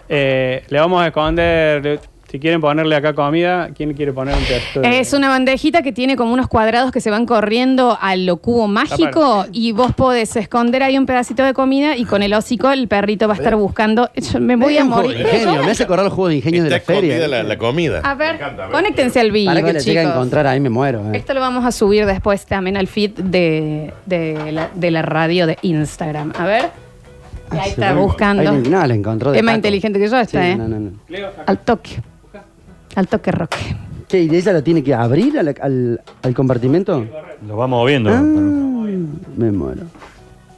Eh, 0.09 0.65
le 0.69 0.81
vamos 0.81 1.01
a 1.03 1.07
esconder, 1.07 2.01
si 2.31 2.39
quieren 2.39 2.61
ponerle 2.61 2.95
acá 2.95 3.13
comida, 3.15 3.71
¿quién 3.75 3.93
quiere 3.95 4.13
poner 4.13 4.37
un 4.37 4.45
texto? 4.45 4.81
de- 4.81 5.01
Es 5.01 5.13
una 5.13 5.29
bandejita 5.29 5.83
que 5.83 5.93
tiene 5.93 6.15
como 6.17 6.33
unos 6.33 6.47
cuadrados 6.49 6.93
que 6.93 7.01
se 7.01 7.11
van 7.11 7.27
corriendo 7.27 7.99
a 8.01 8.15
lo 8.17 8.37
cubo 8.37 8.69
mágico 8.69 9.47
y 9.53 9.73
vos 9.73 9.93
podés 9.95 10.37
esconder 10.37 10.83
ahí 10.85 10.97
un 10.97 11.07
pedacito 11.07 11.43
de 11.43 11.53
comida 11.55 11.97
y 11.97 12.05
con 12.05 12.23
el 12.23 12.33
hocico 12.35 12.71
el 12.71 12.87
perrito 12.87 13.27
va 13.27 13.35
a 13.35 13.37
estar 13.37 13.57
buscando. 13.57 14.11
Yo 14.15 14.39
me 14.41 14.55
voy 14.57 14.79
a 14.79 14.85
morir. 14.85 15.17
de 15.17 15.23
ingenio, 15.23 15.65
me 15.65 15.71
hace 15.73 15.83
acordar 15.85 16.05
los 16.05 16.15
juegos 16.15 16.31
de 16.31 16.37
ingenio 16.37 16.63
de 16.65 16.77
Está 16.77 16.93
la 16.93 17.01
feria. 17.01 17.29
la, 17.29 17.43
la 17.43 17.59
comida. 17.59 18.01
A 18.05 18.15
ver, 18.15 18.37
encanta, 18.37 18.69
conéctense 18.69 19.19
al 19.21 19.33
vivo, 19.33 19.51
Para 19.51 19.63
que 19.67 19.73
le 19.73 19.81
llegue 19.81 19.99
a 19.99 20.03
encontrar 20.05 20.47
ahí 20.47 20.61
me 20.61 20.71
muero. 20.71 21.01
eh. 21.13 21.17
Esto 21.17 21.35
lo 21.35 21.41
vamos 21.41 21.65
a 21.65 21.73
subir 21.73 22.07
después 22.07 22.47
también 22.47 22.77
al 22.77 22.87
feed 22.87 23.11
de, 23.13 23.93
de 24.07 24.53
la, 24.53 24.69
de 24.75 24.91
la 24.93 25.03
radio 25.03 25.47
de 25.49 25.59
Instagram. 25.63 26.33
A 26.39 26.45
ver. 26.47 26.67
Y 27.53 27.57
ahí 27.59 27.71
está 27.71 27.93
buscando. 27.95 28.49
Ahí 28.49 28.63
le- 28.63 28.69
no, 28.71 28.87
la 28.87 28.95
encontró 28.95 29.33
de 29.33 29.39
Es 29.39 29.43
más 29.45 29.55
taco. 29.55 29.59
inteligente 29.59 29.99
que 29.99 30.09
yo 30.09 30.17
esta, 30.21 30.41
Sí, 30.41 30.51
¿eh? 30.51 30.57
no, 30.57 30.69
no, 30.69 30.79
no. 30.79 30.91
Al 31.47 31.59
toque. 31.59 32.01
Al 32.97 33.09
toque 33.09 33.31
roque. 33.33 33.59
¿Qué? 34.09 34.23
¿Y 34.25 34.35
ella 34.35 34.53
la 34.53 34.63
tiene 34.63 34.83
que 34.83 34.93
abrir 34.93 35.39
al, 35.39 35.55
al, 35.61 36.01
al 36.23 36.35
compartimento? 36.35 37.07
Lo 37.47 37.57
va 37.57 37.67
moviendo. 37.67 38.11
Ah, 38.11 38.21
me 38.21 39.53
muero. 39.53 39.83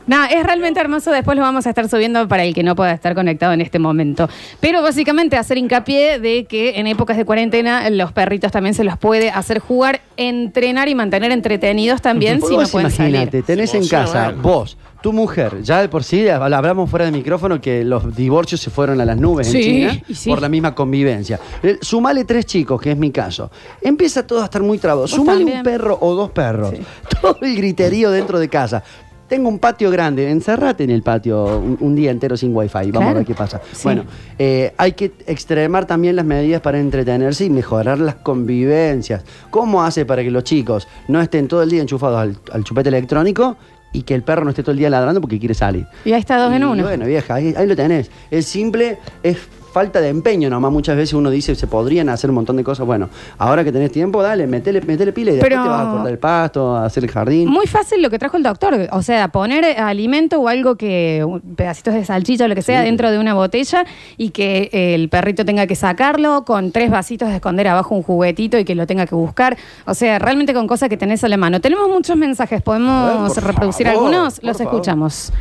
No, 0.06 0.24
es 0.24 0.42
realmente 0.44 0.80
hermoso. 0.80 1.10
Después 1.10 1.36
lo 1.36 1.42
vamos 1.42 1.66
a 1.66 1.68
estar 1.68 1.88
subiendo 1.88 2.26
para 2.26 2.44
el 2.44 2.54
que 2.54 2.62
no 2.62 2.74
pueda 2.74 2.92
estar 2.92 3.14
conectado 3.14 3.52
en 3.52 3.60
este 3.60 3.78
momento. 3.78 4.28
Pero 4.60 4.82
básicamente 4.82 5.36
hacer 5.36 5.58
hincapié 5.58 6.18
de 6.18 6.44
que 6.44 6.80
en 6.80 6.86
épocas 6.86 7.16
de 7.16 7.24
cuarentena 7.24 7.88
los 7.90 8.12
perritos 8.12 8.50
también 8.50 8.74
se 8.74 8.84
los 8.84 8.98
puede 8.98 9.30
hacer 9.30 9.60
jugar, 9.60 10.00
entrenar 10.16 10.88
y 10.88 10.94
mantener 10.94 11.30
entretenidos 11.30 12.02
también 12.02 12.40
si 12.40 12.50
no 12.50 12.62
Vos 12.62 12.70
pueden 12.70 12.88
imagínate, 12.88 13.42
tenés 13.42 13.74
en 13.74 13.86
casa, 13.86 14.32
vos, 14.42 14.76
tu 15.02 15.12
mujer, 15.12 15.62
ya 15.62 15.80
de 15.82 15.88
por 15.88 16.04
sí, 16.04 16.22
habl- 16.24 16.54
hablamos 16.54 16.88
fuera 16.88 17.04
de 17.04 17.12
micrófono 17.12 17.60
que 17.60 17.84
los 17.84 18.14
divorcios 18.16 18.60
se 18.60 18.70
fueron 18.70 19.00
a 19.00 19.04
las 19.04 19.16
nubes 19.18 19.48
Sí, 19.48 19.58
en 19.58 19.62
China 19.90 20.04
sí. 20.14 20.30
por 20.30 20.40
la 20.40 20.48
misma 20.48 20.74
convivencia. 20.74 21.38
Eh, 21.62 21.78
Sumale 21.82 22.24
tres 22.24 22.46
chicos, 22.46 22.80
que 22.80 22.92
es 22.92 22.96
mi 22.96 23.10
caso. 23.10 23.50
Empieza 23.80 24.26
todo 24.26 24.40
a 24.40 24.44
estar 24.44 24.62
muy 24.62 24.78
trabado. 24.78 25.06
Sumale 25.08 25.40
también. 25.40 25.58
un 25.58 25.64
perro 25.64 25.98
o 26.00 26.14
dos 26.14 26.30
perros. 26.30 26.70
Sí. 26.70 26.82
Todo 27.20 27.38
el 27.42 27.56
griterío 27.56 28.10
dentro 28.10 28.38
de 28.38 28.48
casa. 28.48 28.82
Tengo 29.28 29.48
un 29.48 29.58
patio 29.58 29.90
grande, 29.90 30.30
encerrate 30.30 30.84
en 30.84 30.90
el 30.90 31.02
patio 31.02 31.44
un, 31.58 31.78
un 31.80 31.94
día 31.94 32.10
entero 32.10 32.36
sin 32.36 32.54
wifi, 32.54 32.74
vamos 32.74 32.90
Claro. 32.92 33.08
a 33.10 33.14
ver 33.14 33.24
qué 33.24 33.34
pasa. 33.34 33.62
Bueno, 33.82 34.04
eh, 34.38 34.74
hay 34.76 34.92
que 34.92 35.12
extremar 35.26 35.86
también 35.86 36.16
las 36.16 36.26
medidas 36.26 36.60
para 36.60 36.78
entretenerse 36.78 37.46
y 37.46 37.50
mejorar 37.50 37.98
las 37.98 38.16
convivencias. 38.16 39.24
¿Cómo 39.50 39.82
hace 39.82 40.04
para 40.04 40.22
que 40.22 40.30
los 40.30 40.44
chicos 40.44 40.86
no 41.08 41.20
estén 41.22 41.48
todo 41.48 41.62
el 41.62 41.70
día 41.70 41.80
enchufados 41.80 42.18
al, 42.18 42.36
al 42.52 42.62
chupete 42.62 42.90
electrónico 42.90 43.56
y 43.92 44.02
que 44.02 44.14
el 44.14 44.22
perro 44.22 44.44
no 44.44 44.50
esté 44.50 44.62
todo 44.62 44.72
el 44.72 44.78
día 44.78 44.90
ladrando 44.90 45.20
porque 45.20 45.38
quiere 45.38 45.54
salir? 45.54 45.86
Y 46.04 46.12
ahí 46.12 46.20
está 46.20 46.36
dos 46.38 46.52
en 46.52 46.64
uno. 46.64 46.82
Bueno, 46.82 47.06
vieja, 47.06 47.34
ahí, 47.34 47.54
ahí 47.56 47.66
lo 47.66 47.76
tenés. 47.76 48.10
Es 48.30 48.46
simple, 48.46 48.98
es 49.22 49.38
falta 49.72 50.00
de 50.00 50.08
empeño 50.08 50.50
nomás. 50.50 50.70
Muchas 50.70 50.96
veces 50.96 51.14
uno 51.14 51.30
dice, 51.30 51.54
se 51.54 51.66
podrían 51.66 52.08
hacer 52.08 52.30
un 52.30 52.34
montón 52.36 52.56
de 52.56 52.64
cosas. 52.64 52.86
Bueno, 52.86 53.08
ahora 53.38 53.64
que 53.64 53.72
tenés 53.72 53.90
tiempo, 53.90 54.22
dale, 54.22 54.46
metele, 54.46 54.80
metele 54.82 55.12
pila 55.12 55.30
y 55.32 55.34
después 55.36 55.50
Pero- 55.50 55.62
te 55.62 55.68
vas 55.68 55.86
a 55.86 55.90
cortar 55.90 56.12
el 56.12 56.18
pasto, 56.18 56.76
a 56.76 56.84
hacer 56.84 57.04
el 57.04 57.10
jardín. 57.10 57.48
Muy 57.48 57.66
fácil 57.66 58.02
lo 58.02 58.10
que 58.10 58.18
trajo 58.18 58.36
el 58.36 58.42
doctor, 58.42 58.74
o 58.92 59.02
sea, 59.02 59.28
poner 59.28 59.64
alimento 59.80 60.40
o 60.40 60.48
algo 60.48 60.76
que, 60.76 61.26
pedacitos 61.56 61.94
de 61.94 62.04
salchicha 62.04 62.44
o 62.44 62.48
lo 62.48 62.54
que 62.54 62.62
sea 62.62 62.80
Sí. 62.80 62.86
dentro 62.86 63.10
de 63.10 63.18
una 63.18 63.34
botella 63.34 63.84
y 64.16 64.30
que 64.30 64.70
eh, 64.72 64.94
el 64.94 65.08
perrito 65.08 65.44
tenga 65.44 65.66
que 65.66 65.74
sacarlo 65.74 66.44
con 66.44 66.72
tres 66.72 66.90
vasitos 66.90 67.28
de 67.28 67.36
esconder 67.36 67.68
abajo 67.68 67.94
un 67.94 68.02
juguetito 68.02 68.58
y 68.58 68.64
que 68.64 68.74
lo 68.74 68.86
tenga 68.86 69.06
que 69.06 69.14
buscar. 69.14 69.56
O 69.86 69.94
sea, 69.94 70.18
realmente 70.18 70.52
con 70.54 70.66
cosas 70.66 70.88
que 70.88 70.96
tenés 70.96 71.24
a 71.24 71.28
la 71.28 71.36
mano. 71.36 71.60
Tenemos 71.60 71.88
muchos 71.88 72.16
mensajes, 72.16 72.60
¿podemos 72.62 73.34
ver, 73.34 73.44
reproducir 73.44 73.86
favor, 73.86 74.06
algunos? 74.06 74.42
Los 74.42 74.58
favor. 74.58 74.72
escuchamos. 74.74 75.32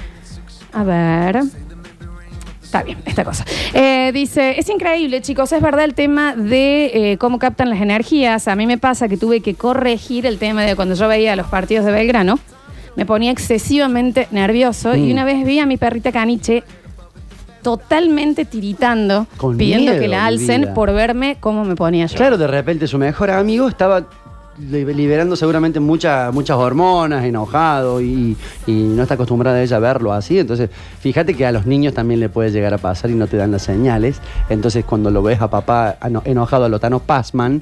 A 0.74 0.84
ver. 0.84 1.42
Está 2.72 2.84
bien, 2.84 3.00
esta 3.06 3.26
cosa. 3.26 3.44
Eh, 3.74 4.12
dice, 4.14 4.58
es 4.58 4.70
increíble, 4.70 5.22
chicos, 5.22 5.52
es 5.52 5.62
verdad 5.62 5.84
el 5.84 5.94
tema 5.94 6.38
de 6.38 6.86
eh, 7.12 7.18
cómo 7.18 7.38
captan 7.38 7.70
las 7.70 7.82
energías. 7.82 8.48
A 8.48 8.56
mí 8.56 8.66
me 8.66 8.78
pasa 8.78 9.10
que 9.10 9.18
tuve 9.18 9.42
que 9.42 9.56
corregir 9.56 10.26
el 10.26 10.38
tema 10.38 10.62
de 10.64 10.78
cuando 10.78 10.96
yo 10.96 11.06
veía 11.10 11.36
los 11.36 11.48
partidos 11.48 11.84
de 11.86 11.92
Belgrano. 11.92 12.40
Me 12.96 13.06
ponía 13.06 13.30
excesivamente 13.30 14.30
nervioso 14.32 14.96
y 14.96 15.10
Mm. 15.10 15.12
una 15.12 15.26
vez 15.26 15.46
vi 15.46 15.60
a 15.60 15.66
mi 15.66 15.76
perrita 15.76 16.14
caniche 16.14 16.64
totalmente 17.62 18.46
tiritando, 18.46 19.28
Con 19.38 19.58
pidiendo 19.58 19.92
miedo, 19.92 20.02
que 20.02 20.08
la 20.08 20.22
mi 20.22 20.28
alcen 20.28 20.62
vida. 20.62 20.74
por 20.74 20.94
verme 20.94 21.38
cómo 21.42 21.66
me 21.66 21.76
ponía 21.76 22.06
yo. 22.06 22.16
Claro, 22.16 22.38
de 22.38 22.48
repente 22.48 22.88
su 22.88 22.98
mejor 22.98 23.32
amigo 23.32 23.68
estaba 23.68 24.06
liberando 24.70 25.36
seguramente 25.36 25.80
muchas 25.80 26.34
muchas 26.34 26.58
hormonas, 26.58 27.24
enojado 27.26 28.02
y, 28.02 28.38
y 28.68 28.72
no 28.72 29.04
está 29.04 29.16
acostumbrada 29.16 29.62
ella 29.62 29.78
a 29.78 29.80
verlo 29.80 30.14
así. 30.14 30.40
Entonces, 30.40 30.70
fíjate 31.00 31.34
que 31.34 31.46
a 31.46 31.52
los 31.52 31.66
niños 31.66 31.94
también 31.94 32.20
le 32.20 32.30
puede 32.30 32.52
llegar 32.52 32.74
a 32.74 32.78
pasar 32.78 33.10
y 33.10 33.16
no 33.16 33.28
te 33.28 33.38
dan 33.38 33.52
las 33.52 33.64
señales. 33.64 34.20
Entonces, 34.50 34.86
cuando 34.86 35.10
lo 35.12 35.24
ves 35.24 35.42
a 35.42 35.50
papá 35.50 35.98
enojado 36.26 36.66
a 36.66 36.70
lo 36.70 36.80
Thanos 36.80 37.02
Passman, 37.02 37.60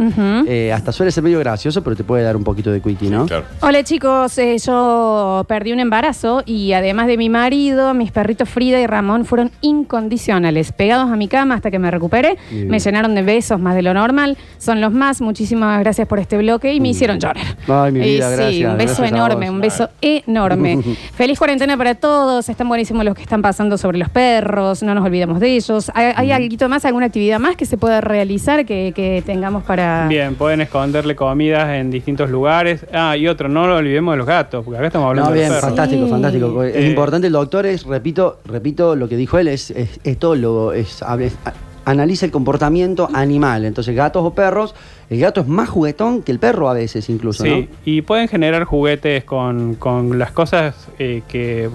eh, 0.47 0.71
hasta 0.73 0.91
suele 0.91 1.11
ser 1.11 1.23
medio 1.23 1.39
gracioso, 1.39 1.83
pero 1.83 1.95
te 1.95 2.03
puede 2.03 2.23
dar 2.23 2.35
un 2.35 2.43
poquito 2.43 2.71
de 2.71 2.81
quickie, 2.81 3.09
¿no? 3.09 3.25
Claro. 3.25 3.45
Hola 3.61 3.83
chicos, 3.83 4.37
eh, 4.37 4.57
yo 4.57 5.45
perdí 5.47 5.71
un 5.71 5.79
embarazo 5.79 6.43
y 6.45 6.73
además 6.73 7.07
de 7.07 7.17
mi 7.17 7.29
marido, 7.29 7.93
mis 7.93 8.11
perritos 8.11 8.49
Frida 8.49 8.79
y 8.79 8.87
Ramón 8.87 9.25
fueron 9.25 9.51
incondicionales, 9.61 10.71
pegados 10.71 11.11
a 11.11 11.15
mi 11.15 11.27
cama 11.27 11.55
hasta 11.55 11.71
que 11.71 11.79
me 11.79 11.91
recuperé, 11.91 12.37
me 12.51 12.79
llenaron 12.79 13.15
de 13.15 13.21
besos 13.21 13.59
más 13.59 13.75
de 13.75 13.81
lo 13.81 13.93
normal, 13.93 14.37
son 14.57 14.81
los 14.81 14.91
más, 14.91 15.21
muchísimas 15.21 15.79
gracias 15.79 16.07
por 16.07 16.19
este 16.19 16.37
bloque 16.37 16.73
y 16.73 16.79
me 16.89 16.95
hicieron 16.95 17.19
llorar. 17.19 17.37
Ay, 17.67 17.91
mi 17.91 17.99
Y 17.99 18.03
vida, 18.15 18.29
sí, 18.29 18.35
gracias, 18.35 18.71
un 18.71 18.77
beso 18.77 18.95
gracias 19.01 19.11
enorme, 19.11 19.49
un 19.49 19.61
beso 19.61 19.89
enorme. 20.01 20.79
Feliz 21.15 21.37
cuarentena 21.37 21.77
para 21.77 21.95
todos, 21.95 22.49
están 22.49 22.67
buenísimos 22.67 23.05
los 23.05 23.15
que 23.15 23.21
están 23.21 23.41
pasando 23.41 23.77
sobre 23.77 23.97
los 23.97 24.09
perros, 24.09 24.83
no 24.83 24.93
nos 24.95 25.05
olvidemos 25.05 25.39
de 25.39 25.55
ellos. 25.55 25.91
¿Hay, 25.93 26.13
hay 26.15 26.31
algo 26.31 26.69
más, 26.69 26.83
alguna 26.85 27.05
actividad 27.07 27.39
más 27.39 27.55
que 27.55 27.65
se 27.65 27.77
pueda 27.77 28.01
realizar 28.01 28.65
que, 28.65 28.91
que 28.95 29.23
tengamos 29.25 29.63
para... 29.63 30.07
Bien, 30.07 30.35
pueden 30.35 30.61
esconderle 30.61 31.15
comidas 31.15 31.69
en 31.69 31.91
distintos 31.91 32.29
lugares. 32.29 32.85
Ah, 32.93 33.15
y 33.15 33.27
otro, 33.27 33.47
no 33.49 33.67
lo 33.67 33.77
olvidemos 33.77 34.13
de 34.13 34.17
los 34.17 34.27
gatos, 34.27 34.63
porque 34.65 34.77
acá 34.77 34.87
estamos 34.87 35.07
hablando 35.09 35.29
No, 35.29 35.33
de 35.35 35.39
bien, 35.41 35.51
los 35.51 35.57
perros. 35.61 35.69
fantástico, 35.75 36.05
Sí. 36.05 36.11
fantástico. 36.11 36.63
Es 36.63 36.75
Eh, 36.75 36.87
importante, 36.87 37.27
el 37.27 37.33
doctor 37.33 37.65
es, 37.65 37.83
repito, 37.85 38.39
repito 38.45 38.95
lo 38.95 39.07
que 39.07 39.15
dijo 39.15 39.37
él, 39.37 39.47
es, 39.47 39.71
es 39.71 39.99
etólogo, 40.03 40.73
es, 40.73 41.01
hable- 41.03 41.27
es- 41.27 41.37
analiza 41.85 42.25
el 42.25 42.31
comportamiento 42.31 43.09
animal. 43.13 43.65
Entonces, 43.65 43.95
gatos 43.95 44.23
o 44.23 44.33
perros, 44.33 44.75
el 45.09 45.19
gato 45.19 45.41
es 45.41 45.47
más 45.47 45.69
juguetón 45.69 46.21
que 46.23 46.31
el 46.31 46.39
perro 46.39 46.69
a 46.69 46.73
veces 46.73 47.09
incluso, 47.09 47.43
Sí, 47.43 47.69
y 47.85 48.01
pueden 48.01 48.27
generar 48.27 48.63
juguetes 48.65 49.23
con, 49.23 49.75
con 49.75 50.19
las 50.19 50.31
cosas 50.31 50.87
eh, 50.99 51.23
que, 51.27 51.69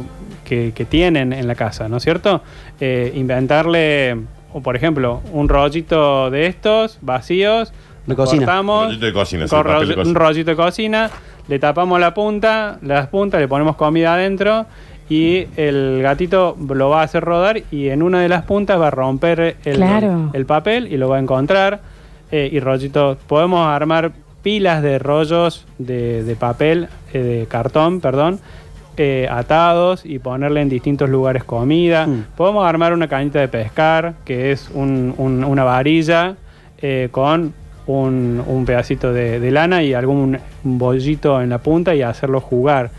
que- 0.44 0.72
que 0.74 0.84
tienen 0.84 1.32
en 1.32 1.46
la 1.46 1.54
casa, 1.54 1.88
¿no 1.88 1.96
es 1.96 2.02
cierto? 2.04 2.42
Eh, 2.80 3.12
inventarle, 3.14 4.16
o 4.52 4.60
por 4.60 4.76
ejemplo, 4.76 5.20
un 5.32 5.48
rollito 5.48 6.30
de 6.30 6.46
estos 6.46 6.98
vacíos, 7.00 7.72
De 8.06 8.14
cocina. 8.14 8.44
cortamos, 8.46 8.82
Un 8.82 8.88
rollito 8.88 9.06
de 9.06 9.12
cocina, 9.12 9.48
sí, 9.48 9.50
papel 9.50 9.72
de 9.72 9.78
rollo- 9.78 9.94
cocina. 9.96 10.08
un 10.10 10.14
rollito 10.14 10.50
de 10.50 10.56
cocina, 10.56 11.10
le 11.48 11.58
tapamos 11.58 11.98
la 12.00 12.14
punta, 12.14 12.78
las 12.82 13.08
puntas, 13.08 13.40
le 13.40 13.48
ponemos 13.48 13.76
comida 13.76 14.14
adentro 14.14 14.66
y 15.08 15.46
el 15.56 16.00
gatito 16.02 16.56
lo 16.68 16.88
va 16.88 17.00
a 17.00 17.04
hacer 17.04 17.22
rodar 17.24 17.62
y 17.70 17.88
en 17.90 18.02
una 18.02 18.20
de 18.20 18.28
las 18.28 18.44
puntas 18.44 18.80
va 18.80 18.86
a 18.88 18.90
romper 18.90 19.56
el, 19.64 19.76
Claro. 19.76 20.30
el 20.32 20.46
papel 20.46 20.92
y 20.92 20.96
lo 20.96 21.08
va 21.08 21.16
a 21.16 21.20
encontrar. 21.20 21.80
eh, 22.32 22.48
y 22.50 22.58
rollito, 22.58 23.16
podemos 23.28 23.64
armar 23.68 24.10
pilas 24.42 24.82
de 24.82 24.98
rollos 24.98 25.66
de, 25.78 26.24
de 26.24 26.34
papel, 26.36 26.88
eh, 27.12 27.18
de 27.18 27.46
cartón, 27.46 28.00
perdón, 28.00 28.40
eh, 28.96 29.28
atados 29.30 30.04
y 30.04 30.18
ponerle 30.18 30.60
en 30.62 30.68
distintos 30.68 31.08
lugares 31.10 31.44
comida. 31.44 32.06
Mm. 32.06 32.24
Podemos 32.36 32.66
armar 32.66 32.92
una 32.92 33.06
cañita 33.08 33.38
de 33.40 33.48
pescar, 33.48 34.14
que 34.24 34.50
es 34.52 34.68
un- 34.74 35.14
un- 35.18 35.44
una 35.44 35.64
varilla 35.64 36.34
eh, 36.82 37.08
con 37.12 37.52
un, 37.86 38.42
un 38.46 38.64
pedacito 38.64 39.12
de, 39.12 39.38
de 39.38 39.50
lana 39.50 39.82
y 39.82 39.94
algún 39.94 40.38
bollito 40.64 41.40
en 41.40 41.50
la 41.50 41.58
punta 41.58 41.94
y 41.94 42.02
hacerlo 42.02 42.40
jugar. 42.40 42.90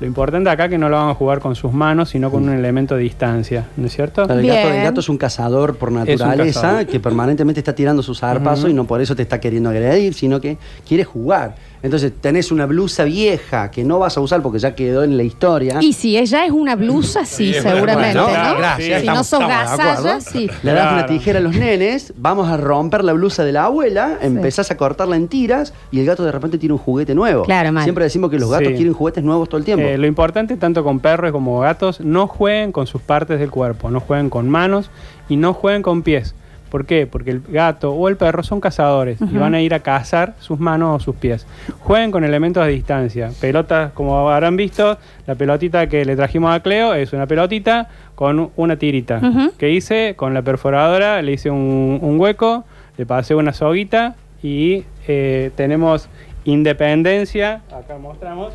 Lo 0.00 0.06
importante 0.06 0.48
acá 0.48 0.64
es 0.64 0.70
que 0.70 0.78
no 0.78 0.88
lo 0.88 0.96
van 0.96 1.10
a 1.10 1.14
jugar 1.14 1.40
con 1.40 1.54
sus 1.54 1.72
manos, 1.72 2.08
sino 2.08 2.30
con 2.30 2.44
un 2.44 2.54
elemento 2.54 2.96
de 2.96 3.02
distancia, 3.02 3.66
¿no 3.76 3.86
es 3.86 3.92
cierto? 3.92 4.22
El 4.22 4.46
gato, 4.46 4.68
el 4.68 4.82
gato 4.82 5.00
es 5.00 5.08
un 5.10 5.18
cazador 5.18 5.76
por 5.76 5.92
naturaleza 5.92 6.60
cazador. 6.62 6.86
que 6.86 7.00
permanentemente 7.00 7.60
está 7.60 7.74
tirando 7.74 8.02
sus 8.02 8.20
zarpazos 8.20 8.70
y 8.70 8.72
no 8.72 8.84
por 8.84 9.02
eso 9.02 9.14
te 9.14 9.22
está 9.22 9.38
queriendo 9.38 9.68
agredir, 9.68 10.14
sino 10.14 10.40
que 10.40 10.56
quiere 10.88 11.04
jugar. 11.04 11.54
Entonces, 11.82 12.12
tenés 12.20 12.52
una 12.52 12.66
blusa 12.66 13.04
vieja 13.04 13.70
que 13.70 13.84
no 13.84 13.98
vas 13.98 14.16
a 14.16 14.20
usar 14.20 14.42
porque 14.42 14.58
ya 14.58 14.74
quedó 14.74 15.02
en 15.02 15.16
la 15.16 15.22
historia. 15.22 15.78
Y 15.80 15.92
si 15.94 16.18
ella 16.18 16.44
es 16.44 16.50
una 16.52 16.76
blusa, 16.76 17.24
sí, 17.24 17.54
Sí, 17.54 17.60
seguramente, 17.60 18.20
bueno, 18.20 18.36
¿no? 18.52 18.58
gracias, 18.58 18.86
si 18.86 18.92
estamos- 18.92 19.18
no 19.18 19.24
sos 19.24 19.48
gasalla, 19.48 20.20
sí. 20.20 20.50
Le 20.62 20.72
das 20.72 20.92
una 20.92 21.04
Claro. 21.04 21.12
tijera 21.12 21.38
a 21.38 21.42
los 21.42 21.56
nenes, 21.56 22.12
vamos 22.18 22.48
a 22.48 22.56
romper 22.56 23.02
la 23.04 23.12
blusa 23.14 23.44
de 23.44 23.52
la 23.52 23.64
abuela, 23.64 24.18
empezás 24.20 24.70
a 24.70 24.76
cortarla 24.76 25.16
en 25.16 25.28
tiras 25.28 25.72
y 25.90 26.00
el 26.00 26.06
gato 26.06 26.24
de 26.24 26.32
repente 26.32 26.58
tiene 26.58 26.74
un 26.74 26.78
juguete 26.78 27.14
nuevo. 27.14 27.44
Claro, 27.44 27.72
mal. 27.72 27.84
Siempre 27.84 28.04
decimos 28.04 28.30
que 28.30 28.38
los 28.38 28.50
gatos 28.50 28.68
Sí. 28.68 28.74
quieren 28.74 28.92
juguetes 28.92 29.24
nuevos 29.24 29.48
todo 29.48 29.58
el 29.58 29.64
tiempo. 29.64 29.86
Eh, 29.86 29.96
lo 29.96 30.06
importante, 30.06 30.56
tanto 30.56 30.84
con 30.84 31.00
perros 31.00 31.32
como 31.32 31.60
gatos, 31.60 32.00
no 32.00 32.26
jueguen 32.26 32.72
con 32.72 32.86
sus 32.86 33.00
partes 33.00 33.38
del 33.40 33.50
cuerpo, 33.50 33.90
no 33.90 34.00
jueguen 34.00 34.28
con 34.28 34.48
manos 34.48 34.90
y 35.28 35.36
no 35.36 35.54
jueguen 35.54 35.82
con 35.82 36.02
pies. 36.02 36.34
¿Por 36.70 36.86
qué? 36.86 37.06
Porque 37.06 37.32
el 37.32 37.42
gato 37.48 37.92
o 37.92 38.08
el 38.08 38.16
perro 38.16 38.42
son 38.42 38.60
cazadores 38.60 39.18
y 39.20 39.36
van 39.36 39.54
a 39.54 39.60
ir 39.60 39.74
a 39.74 39.80
cazar 39.80 40.34
sus 40.38 40.60
manos 40.60 40.96
o 40.96 41.04
sus 41.04 41.16
pies. 41.16 41.46
Jueguen 41.80 42.10
con 42.12 42.24
elementos 42.24 42.62
a 42.62 42.66
distancia. 42.66 43.30
Pelotas, 43.40 43.92
como 43.92 44.30
habrán 44.30 44.56
visto, 44.56 44.96
la 45.26 45.34
pelotita 45.34 45.88
que 45.88 46.04
le 46.04 46.14
trajimos 46.16 46.54
a 46.54 46.60
Cleo 46.60 46.94
es 46.94 47.12
una 47.12 47.26
pelotita 47.26 47.88
con 48.14 48.50
una 48.56 48.76
tirita. 48.76 49.18
Ujú. 49.22 49.52
que 49.58 49.70
hice? 49.70 50.14
Con 50.16 50.32
la 50.32 50.42
perforadora 50.42 51.20
le 51.22 51.32
hice 51.32 51.50
un, 51.50 51.98
un 52.00 52.20
hueco, 52.20 52.64
le 52.96 53.04
pasé 53.06 53.34
una 53.34 53.52
soguita 53.52 54.14
y 54.42 54.84
eh, 55.08 55.50
tenemos 55.56 56.08
independencia. 56.44 57.62
Acá 57.72 57.98
mostramos. 57.98 58.54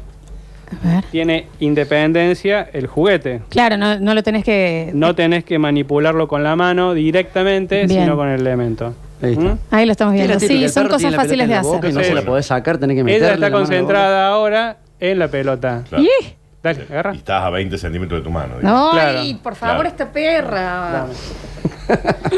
Tiene 1.11 1.47
independencia 1.59 2.69
el 2.73 2.87
juguete. 2.87 3.41
Claro, 3.49 3.77
no, 3.77 3.99
no 3.99 4.13
lo 4.13 4.23
tenés 4.23 4.43
que. 4.43 4.91
No 4.93 5.15
tenés 5.15 5.43
que 5.43 5.57
manipularlo 5.59 6.27
con 6.27 6.43
la 6.43 6.55
mano 6.55 6.93
directamente, 6.93 7.85
Bien. 7.85 8.01
sino 8.03 8.15
con 8.15 8.29
el 8.29 8.41
elemento. 8.41 8.93
Ahí 9.21 9.31
está. 9.33 9.43
¿Mm? 9.45 9.57
Ahí 9.71 9.85
lo 9.85 9.91
estamos 9.91 10.13
viendo. 10.13 10.39
Sí, 10.39 10.67
son 10.69 10.87
cosas 10.87 11.15
fáciles 11.15 11.47
de 11.47 11.55
hacer. 11.55 11.85
y 11.85 11.93
no 11.93 11.99
Sí. 12.01 12.05
se 12.07 12.13
la 12.13 12.21
podés 12.21 12.45
sacar, 12.47 12.77
tenés 12.77 12.97
que 12.97 13.03
meterle 13.03 13.27
Ella 13.27 13.37
la 13.37 13.47
está 13.47 13.57
concentrada 13.57 14.27
ahora 14.27 14.77
en 14.99 15.19
la 15.19 15.27
pelota. 15.27 15.83
Claro. 15.87 16.03
¡Ih! 16.03 16.33
Dale, 16.63 16.85
agarra. 16.89 17.13
Y 17.13 17.17
estás 17.17 17.43
a 17.43 17.49
20 17.51 17.77
centímetros 17.77 18.19
de 18.21 18.23
tu 18.23 18.31
mano. 18.31 18.57
digamos. 18.57 18.85
No, 18.85 18.91
Claro. 18.91 19.19
ay, 19.19 19.35
por 19.35 19.53
favor, 19.55 19.75
Claro. 19.75 19.89
esta 19.89 20.11
perra. 20.11 21.05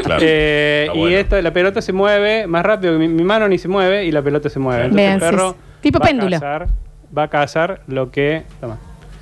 Claro. 0.04 0.20
Eh, 0.22 0.90
y 0.94 1.14
esto, 1.14 1.40
la 1.40 1.50
pelota 1.52 1.80
se 1.80 1.92
mueve 1.94 2.46
más 2.46 2.62
rápido 2.64 2.92
que 2.92 2.98
mi, 2.98 3.08
mi 3.08 3.24
mano 3.24 3.48
ni 3.48 3.56
se 3.58 3.66
mueve 3.68 4.04
y 4.04 4.12
la 4.12 4.20
pelota 4.20 4.50
se 4.50 4.58
mueve. 4.58 4.84
Entonces 4.84 4.96
Bien, 5.06 5.12
el 5.14 5.20
perro 5.20 5.50
sí. 5.52 5.56
Tipo 5.80 5.98
va 6.00 6.04
a 6.04 6.08
péndulo. 6.08 6.36
cazar- 6.38 6.66
va 7.16 7.24
a 7.24 7.28
cazar 7.28 7.80
lo 7.86 8.10
que. 8.10 8.42
Toma. 8.60 8.78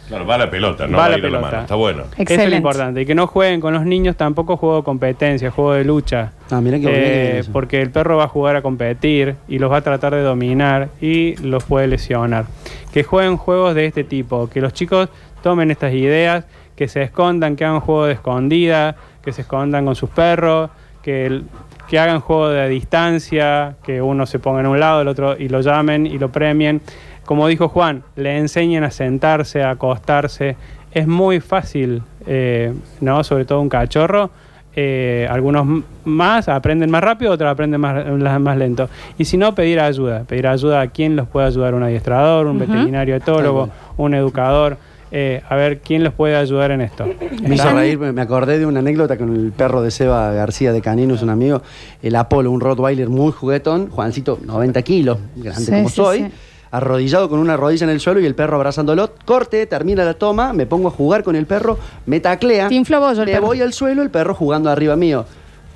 Claro, 0.08 0.24
va 0.24 0.38
la 0.38 0.48
pelota, 0.48 0.86
no 0.86 0.96
Va 0.96 1.04
va, 1.04 1.08
la 1.08 1.14
a 1.16 1.18
ir 1.18 1.24
a 1.24 1.28
la 1.28 1.30
pelota. 1.38 1.50
mano. 1.50 1.62
Está 1.62 1.74
bueno. 1.74 2.02
Eso 2.16 2.40
es 2.40 2.48
lo 2.48 2.54
importante. 2.56 3.00
Y 3.00 3.06
que 3.06 3.14
no 3.16 3.26
jueguen 3.26 3.60
con 3.60 3.74
los 3.74 3.84
niños 3.84 4.14
tampoco 4.16 4.56
juego 4.56 4.76
de 4.76 4.82
competencia, 4.84 5.50
juego 5.50 5.72
de 5.72 5.84
lucha. 5.84 6.30
Ah, 6.50 6.60
mirá 6.60 6.78
que 6.78 7.38
Eh, 7.40 7.42
porque 7.52 7.82
el 7.82 7.90
perro 7.90 8.16
va 8.16 8.24
a 8.24 8.28
jugar 8.28 8.54
a 8.54 8.62
competir 8.62 9.34
y 9.48 9.58
los 9.58 9.68
va 9.72 9.78
a 9.78 9.80
tratar 9.80 10.14
de 10.14 10.22
dominar 10.22 10.90
y 11.00 11.34
los 11.42 11.64
puede 11.64 11.88
lesionar. 11.88 12.44
Que 12.92 13.02
jueguen 13.02 13.36
juegos 13.36 13.74
de 13.74 13.86
este 13.86 14.04
tipo, 14.04 14.48
que 14.48 14.60
los 14.60 14.72
chicos 14.72 15.08
tomen 15.42 15.72
estas 15.72 15.92
ideas, 15.92 16.44
que 16.76 16.86
se 16.86 17.02
escondan, 17.02 17.56
que 17.56 17.64
hagan 17.64 17.80
juegos 17.80 18.06
de 18.06 18.12
escondida, 18.12 18.94
que 19.24 19.32
se 19.32 19.40
escondan 19.40 19.84
con 19.86 19.96
sus 19.96 20.10
perros, 20.10 20.70
que, 21.02 21.26
el- 21.26 21.44
que 21.88 21.98
hagan 21.98 22.20
juego 22.20 22.50
de 22.50 22.68
distancia, 22.68 23.74
que 23.84 24.00
uno 24.00 24.24
se 24.26 24.38
ponga 24.38 24.60
en 24.60 24.66
un 24.68 24.78
lado, 24.78 25.00
el 25.02 25.08
otro 25.08 25.36
y 25.36 25.48
lo 25.48 25.60
llamen 25.62 26.06
y 26.06 26.16
lo 26.18 26.30
premien. 26.30 26.80
Como 27.26 27.46
dijo 27.48 27.68
Juan, 27.68 28.02
le 28.16 28.38
enseñen 28.38 28.84
a 28.84 28.90
sentarse, 28.90 29.62
a 29.62 29.70
acostarse. 29.70 30.56
Es 30.92 31.06
muy 31.06 31.40
fácil, 31.40 32.02
eh, 32.26 32.72
¿no? 33.00 33.22
Sobre 33.24 33.44
todo 33.44 33.60
un 33.60 33.68
cachorro. 33.68 34.30
Eh, 34.78 35.26
algunos 35.30 35.66
más 36.04 36.48
aprenden 36.48 36.90
más 36.90 37.02
rápido, 37.02 37.32
otros 37.32 37.50
aprenden 37.50 37.80
más, 37.80 38.56
lento. 38.58 38.88
Y 39.18 39.24
si 39.24 39.36
no, 39.38 39.54
pedir 39.54 39.80
ayuda. 39.80 40.24
Pedir 40.24 40.46
ayuda 40.46 40.82
a 40.82 40.86
quien 40.88 41.16
los 41.16 41.26
puede 41.28 41.46
ayudar, 41.46 41.74
un 41.74 41.82
adiestrador, 41.82 42.46
un 42.46 42.56
Ujú. 42.60 42.70
veterinario 42.72 43.16
etólogo, 43.16 43.68
un 43.96 44.14
educador. 44.14 44.76
eh, 45.12 45.40
a 45.48 45.54
ver 45.54 45.78
quién 45.78 46.02
los 46.02 46.12
puede 46.12 46.34
ayudar 46.36 46.72
en 46.72 46.80
esto. 46.80 47.08
Me 47.40 47.54
hizo 47.54 47.72
reír, 47.72 47.96
me 47.96 48.20
acordé 48.20 48.58
de 48.58 48.66
una 48.66 48.80
anécdota 48.80 49.16
con 49.16 49.32
el 49.34 49.52
perro 49.52 49.80
de 49.80 49.92
Seba 49.92 50.32
García 50.32 50.72
de 50.72 50.82
Caninos, 50.82 51.22
un 51.22 51.30
amigo, 51.30 51.62
el 52.02 52.16
Apolo, 52.16 52.50
un 52.50 52.60
Rottweiler 52.60 53.08
muy 53.08 53.30
juguetón, 53.30 53.88
Juancito, 53.88 54.38
90 54.44 54.82
kilos, 54.82 55.18
grande 55.36 55.60
Sí, 55.64 55.70
como 55.70 55.88
sí, 55.90 55.94
soy, 55.94 56.18
sí. 56.18 56.26
Arrodillado 56.70 57.28
con 57.28 57.38
una 57.38 57.56
rodilla 57.56 57.84
en 57.84 57.90
el 57.90 58.00
suelo 58.00 58.20
y 58.20 58.26
el 58.26 58.34
perro 58.34 58.56
abrazándolo, 58.56 59.10
corte, 59.24 59.66
termina 59.66 60.04
la 60.04 60.14
toma, 60.14 60.52
me 60.52 60.66
pongo 60.66 60.88
a 60.88 60.90
jugar 60.90 61.22
con 61.22 61.36
el 61.36 61.46
perro, 61.46 61.78
me 62.06 62.20
taclea, 62.20 62.68
Te 62.68 62.74
infló 62.74 63.00
bollo 63.00 63.22
el 63.22 63.26
me 63.26 63.32
perro. 63.34 63.46
voy 63.46 63.60
al 63.62 63.72
suelo, 63.72 64.02
el 64.02 64.10
perro 64.10 64.34
jugando 64.34 64.70
arriba 64.70 64.96
mío. 64.96 65.24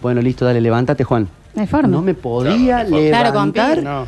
Bueno, 0.03 0.21
listo, 0.23 0.45
dale, 0.45 0.61
levántate, 0.61 1.05
Juan. 1.05 1.29
No 1.53 1.63
hay 1.63 1.67
forma. 1.67 1.89
No 1.89 2.01
me 2.01 2.15
podía 2.15 2.85
Claro, 2.87 2.91
no 2.91 2.97
hay 2.97 3.03
forma. 3.03 3.09
Claro, 3.11 3.25
con 3.35 3.53
levantar. 3.53 3.75
pie. 3.75 3.83
No. 3.85 4.07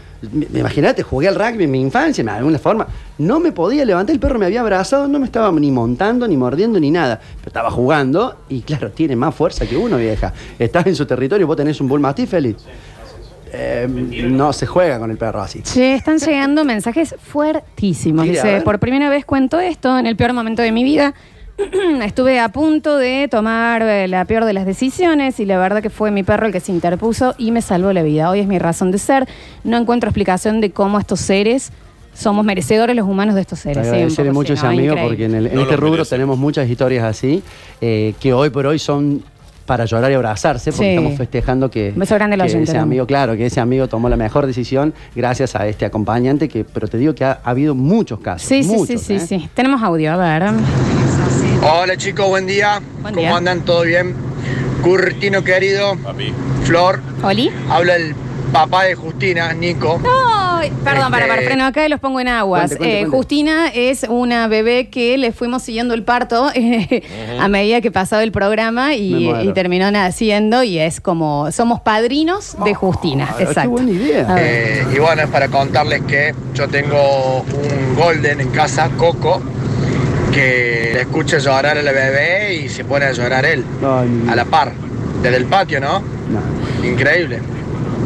Me- 0.52 0.60
Imagínate, 0.60 1.02
jugué 1.02 1.26
al 1.26 1.34
rugby 1.34 1.64
en 1.64 1.70
mi 1.72 1.80
infancia, 1.80 2.22
de 2.22 2.30
alguna 2.30 2.58
forma. 2.60 2.86
No 3.18 3.40
me 3.40 3.50
podía 3.50 3.84
levantar, 3.84 4.14
el 4.14 4.20
perro 4.20 4.38
me 4.38 4.46
había 4.46 4.60
abrazado, 4.60 5.08
no 5.08 5.18
me 5.18 5.26
estaba 5.26 5.50
ni 5.50 5.72
montando, 5.72 6.28
ni 6.28 6.36
mordiendo, 6.36 6.78
ni 6.78 6.92
nada. 6.92 7.18
Pero 7.38 7.48
estaba 7.48 7.70
jugando 7.72 8.36
y, 8.48 8.60
claro, 8.62 8.90
tiene 8.92 9.16
más 9.16 9.34
fuerza 9.34 9.66
que 9.66 9.76
uno, 9.76 9.96
vieja. 9.96 10.32
Estás 10.56 10.86
en 10.86 10.94
su 10.94 11.04
territorio, 11.04 11.46
vos 11.48 11.56
tenés 11.56 11.80
un 11.80 11.88
bull 11.88 11.98
mastiff, 12.00 12.30
Félix. 12.30 12.62
Eh, 13.54 13.86
no 14.30 14.52
se 14.52 14.66
juega 14.66 14.98
con 14.98 15.10
el 15.10 15.18
perro 15.18 15.42
así. 15.42 15.60
Che, 15.62 15.94
están 15.94 16.18
llegando 16.18 16.64
mensajes 16.64 17.14
fuertísimos. 17.22 18.24
A 18.26 18.28
Dice, 18.30 18.42
ver. 18.44 18.64
por 18.64 18.78
primera 18.78 19.08
vez 19.10 19.24
cuento 19.24 19.60
esto 19.60 19.98
en 19.98 20.06
el 20.06 20.16
peor 20.16 20.32
momento 20.32 20.62
de 20.62 20.72
mi 20.72 20.84
vida. 20.84 21.14
estuve 22.02 22.40
a 22.40 22.48
punto 22.48 22.96
de 22.96 23.28
tomar 23.30 23.82
eh, 23.82 24.08
la 24.08 24.24
peor 24.24 24.46
de 24.46 24.54
las 24.54 24.64
decisiones 24.64 25.38
y 25.38 25.44
la 25.44 25.58
verdad 25.58 25.82
que 25.82 25.90
fue 25.90 26.10
mi 26.10 26.22
perro 26.22 26.46
el 26.46 26.52
que 26.52 26.60
se 26.60 26.72
interpuso 26.72 27.34
y 27.36 27.50
me 27.50 27.60
salvó 27.60 27.92
la 27.92 28.02
vida. 28.02 28.30
Hoy 28.30 28.40
es 28.40 28.46
mi 28.46 28.58
razón 28.58 28.90
de 28.90 28.98
ser. 28.98 29.28
No 29.64 29.76
encuentro 29.76 30.08
explicación 30.08 30.60
de 30.62 30.70
cómo 30.70 30.98
estos 30.98 31.20
seres 31.20 31.70
somos 32.14 32.44
merecedores 32.44 32.96
los 32.96 33.06
humanos 33.06 33.34
de 33.34 33.42
estos 33.42 33.58
seres. 33.58 33.84
Sí, 33.84 33.88
un 33.88 33.94
Agradecerle 33.94 34.30
poco 34.32 34.40
mucho 34.40 34.52
a 34.54 34.56
sí, 34.56 34.60
ese 34.60 34.66
¿no? 34.66 34.70
amigo 34.72 34.92
Increíble. 34.94 35.08
porque 35.08 35.24
en, 35.26 35.34
el- 35.34 35.46
en 35.48 35.54
No 35.54 35.60
este 35.62 35.74
lo 35.74 35.80
rubro 35.80 35.92
merece. 35.92 36.10
tenemos 36.10 36.38
muchas 36.38 36.68
historias 36.68 37.04
así 37.04 37.42
eh, 37.80 38.14
que 38.20 38.32
hoy 38.32 38.50
por 38.50 38.66
hoy 38.66 38.78
son 38.78 39.22
para 39.62 39.84
llorar 39.84 40.10
y 40.10 40.14
abrazarse 40.14 40.70
porque 40.72 40.84
Sí. 40.84 40.94
estamos 40.96 41.16
festejando 41.18 41.70
que, 41.70 41.90
Un 41.94 42.00
beso 42.00 42.14
grande 42.14 42.34
al 42.34 42.40
que 42.42 42.46
oyente 42.48 42.70
ese 42.70 42.78
amigo, 42.78 43.06
claro, 43.06 43.36
que 43.36 43.46
ese 43.46 43.60
amigo 43.60 43.88
tomó 43.88 44.08
la 44.08 44.16
mejor 44.16 44.46
decisión 44.46 44.92
gracias 45.14 45.54
a 45.56 45.66
este 45.66 45.84
acompañante 45.84 46.48
que, 46.48 46.64
pero 46.64 46.88
te 46.88 46.98
digo 46.98 47.14
que 47.14 47.24
ha, 47.24 47.40
ha 47.44 47.50
habido 47.50 47.74
muchos 47.74 48.20
casos. 48.20 48.48
Sí, 48.48 48.62
sí, 48.62 48.68
sí, 48.70 48.76
muchos, 48.76 49.02
sí, 49.02 49.14
¿eh? 49.14 49.20
sí. 49.20 49.48
Tenemos 49.54 49.82
audio, 49.82 50.12
a 50.12 50.16
ver. 50.16 50.50
Hola 51.62 51.96
chicos, 51.96 52.28
buen 52.28 52.46
día. 52.46 52.80
Buen 53.00 53.14
¿Cómo 53.14 53.26
día. 53.26 53.36
andan? 53.36 53.60
¿Todo 53.60 53.82
bien? 53.82 54.14
Curtino 54.82 55.44
querido, 55.44 55.96
Papi. 55.96 56.32
Flor, 56.64 57.00
¿Oli? 57.22 57.50
habla 57.70 57.96
el 57.96 58.14
papá 58.52 58.84
de 58.84 58.94
Justina, 58.94 59.52
Nico. 59.52 60.00
Ay, 60.04 60.72
perdón, 60.84 61.10
para, 61.10 61.26
para, 61.26 61.34
Este- 61.40 61.46
freno 61.46 61.64
acá 61.64 61.84
y 61.86 61.88
los 61.88 62.00
pongo 62.00 62.20
en 62.20 62.28
aguas. 62.28 62.70
Cuente, 62.70 62.76
cuente, 62.78 62.96
Eh, 62.96 63.00
cuente. 63.02 63.16
Justina 63.16 63.68
es 63.68 64.06
una 64.08 64.48
bebé 64.48 64.88
que 64.88 65.16
le 65.18 65.32
fuimos 65.32 65.62
siguiendo 65.62 65.94
el 65.94 66.02
parto 66.04 66.50
eh, 66.54 67.02
a 67.40 67.48
medida 67.48 67.80
que 67.80 67.90
pasaba 67.90 68.22
el 68.22 68.32
programa 68.32 68.94
y, 68.94 69.52
terminó 69.54 69.90
naciendo 69.90 70.62
y 70.62 70.78
es 70.78 71.00
como, 71.00 71.50
somos 71.52 71.80
padrinos 71.80 72.56
de 72.64 72.74
Justina. 72.74 73.28
Ah, 73.30 73.34
qué 73.36 73.44
Exacto. 73.44 73.70
buena 73.70 73.90
idea. 73.90 74.36
Eh, 74.38 74.86
y 74.94 74.98
bueno, 74.98 75.22
es 75.22 75.28
para 75.28 75.48
contarles 75.48 76.02
que 76.02 76.34
yo 76.54 76.68
tengo 76.68 77.40
un 77.42 77.94
golden 77.96 78.40
en 78.40 78.48
casa, 78.50 78.88
Coco, 78.96 79.42
que 80.32 80.90
le 80.94 81.00
escucha 81.02 81.38
llorar 81.38 81.76
a 81.78 81.82
la 81.82 81.92
bebé 81.92 82.54
y 82.54 82.68
se 82.68 82.84
pone 82.84 83.04
a 83.04 83.12
llorar 83.12 83.44
él, 83.44 83.64
Ay, 83.82 84.24
a 84.30 84.34
la 84.36 84.44
par, 84.46 84.72
desde 85.22 85.36
el 85.36 85.44
patio, 85.44 85.80
¿no? 85.80 86.00
No. 86.00 86.86
Increíble. 86.86 87.40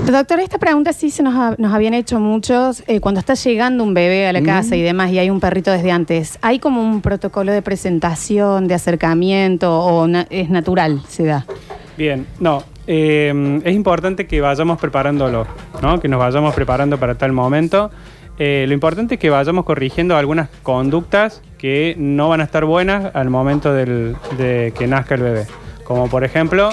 Doctor, 0.07 0.39
esta 0.41 0.59
pregunta 0.59 0.93
sí 0.93 1.11
se 1.11 1.23
nos, 1.23 1.35
ha- 1.35 1.57
nos 1.59 1.73
habían 1.75 1.93
hecho 1.95 2.21
muchos. 2.21 2.83
eh, 2.87 3.01
cuando 3.01 3.19
está 3.21 3.35
llegando 3.35 3.83
un 3.83 3.93
bebé 3.93 4.27
a 4.29 4.33
la 4.33 4.43
casa 4.43 4.77
y 4.77 4.83
demás 4.83 5.11
y 5.11 5.19
hay 5.19 5.31
un 5.31 5.41
perrito 5.41 5.71
desde 5.73 5.91
antes, 5.91 6.39
¿hay 6.43 6.59
como 6.61 6.81
un 6.81 7.01
protocolo 7.03 7.51
de 7.53 7.61
presentación, 7.63 8.69
de 8.69 8.75
acercamiento 8.75 9.79
o 9.81 10.07
na- 10.07 10.27
es 10.31 10.49
natural, 10.49 11.03
se 11.09 11.25
da? 11.25 11.45
Bien, 11.99 12.27
no. 12.39 12.63
eh, 12.87 13.61
es 13.65 13.75
importante 13.75 14.29
que 14.29 14.41
vayamos 14.41 14.79
preparándolo, 14.79 15.45
¿no? 15.83 15.99
Que 15.99 16.07
nos 16.07 16.21
vayamos 16.21 16.55
preparando 16.55 16.99
para 16.99 17.17
tal 17.17 17.33
momento. 17.33 17.91
Eh, 18.39 18.65
lo 18.69 18.75
importante 18.75 19.15
es 19.15 19.21
que 19.21 19.29
vayamos 19.29 19.65
corrigiendo 19.65 20.17
algunas 20.17 20.49
conductas 20.63 21.43
que 21.59 21.97
no 21.99 22.29
van 22.29 22.43
a 22.43 22.45
estar 22.45 22.65
buenas 22.65 23.13
al 23.15 23.29
momento 23.29 23.73
del- 23.75 24.15
de 24.39 24.73
que 24.79 24.87
nazca 24.87 25.17
el 25.17 25.23
bebé. 25.23 25.47
Como 25.83 26.09
por 26.09 26.23
ejemplo, 26.23 26.69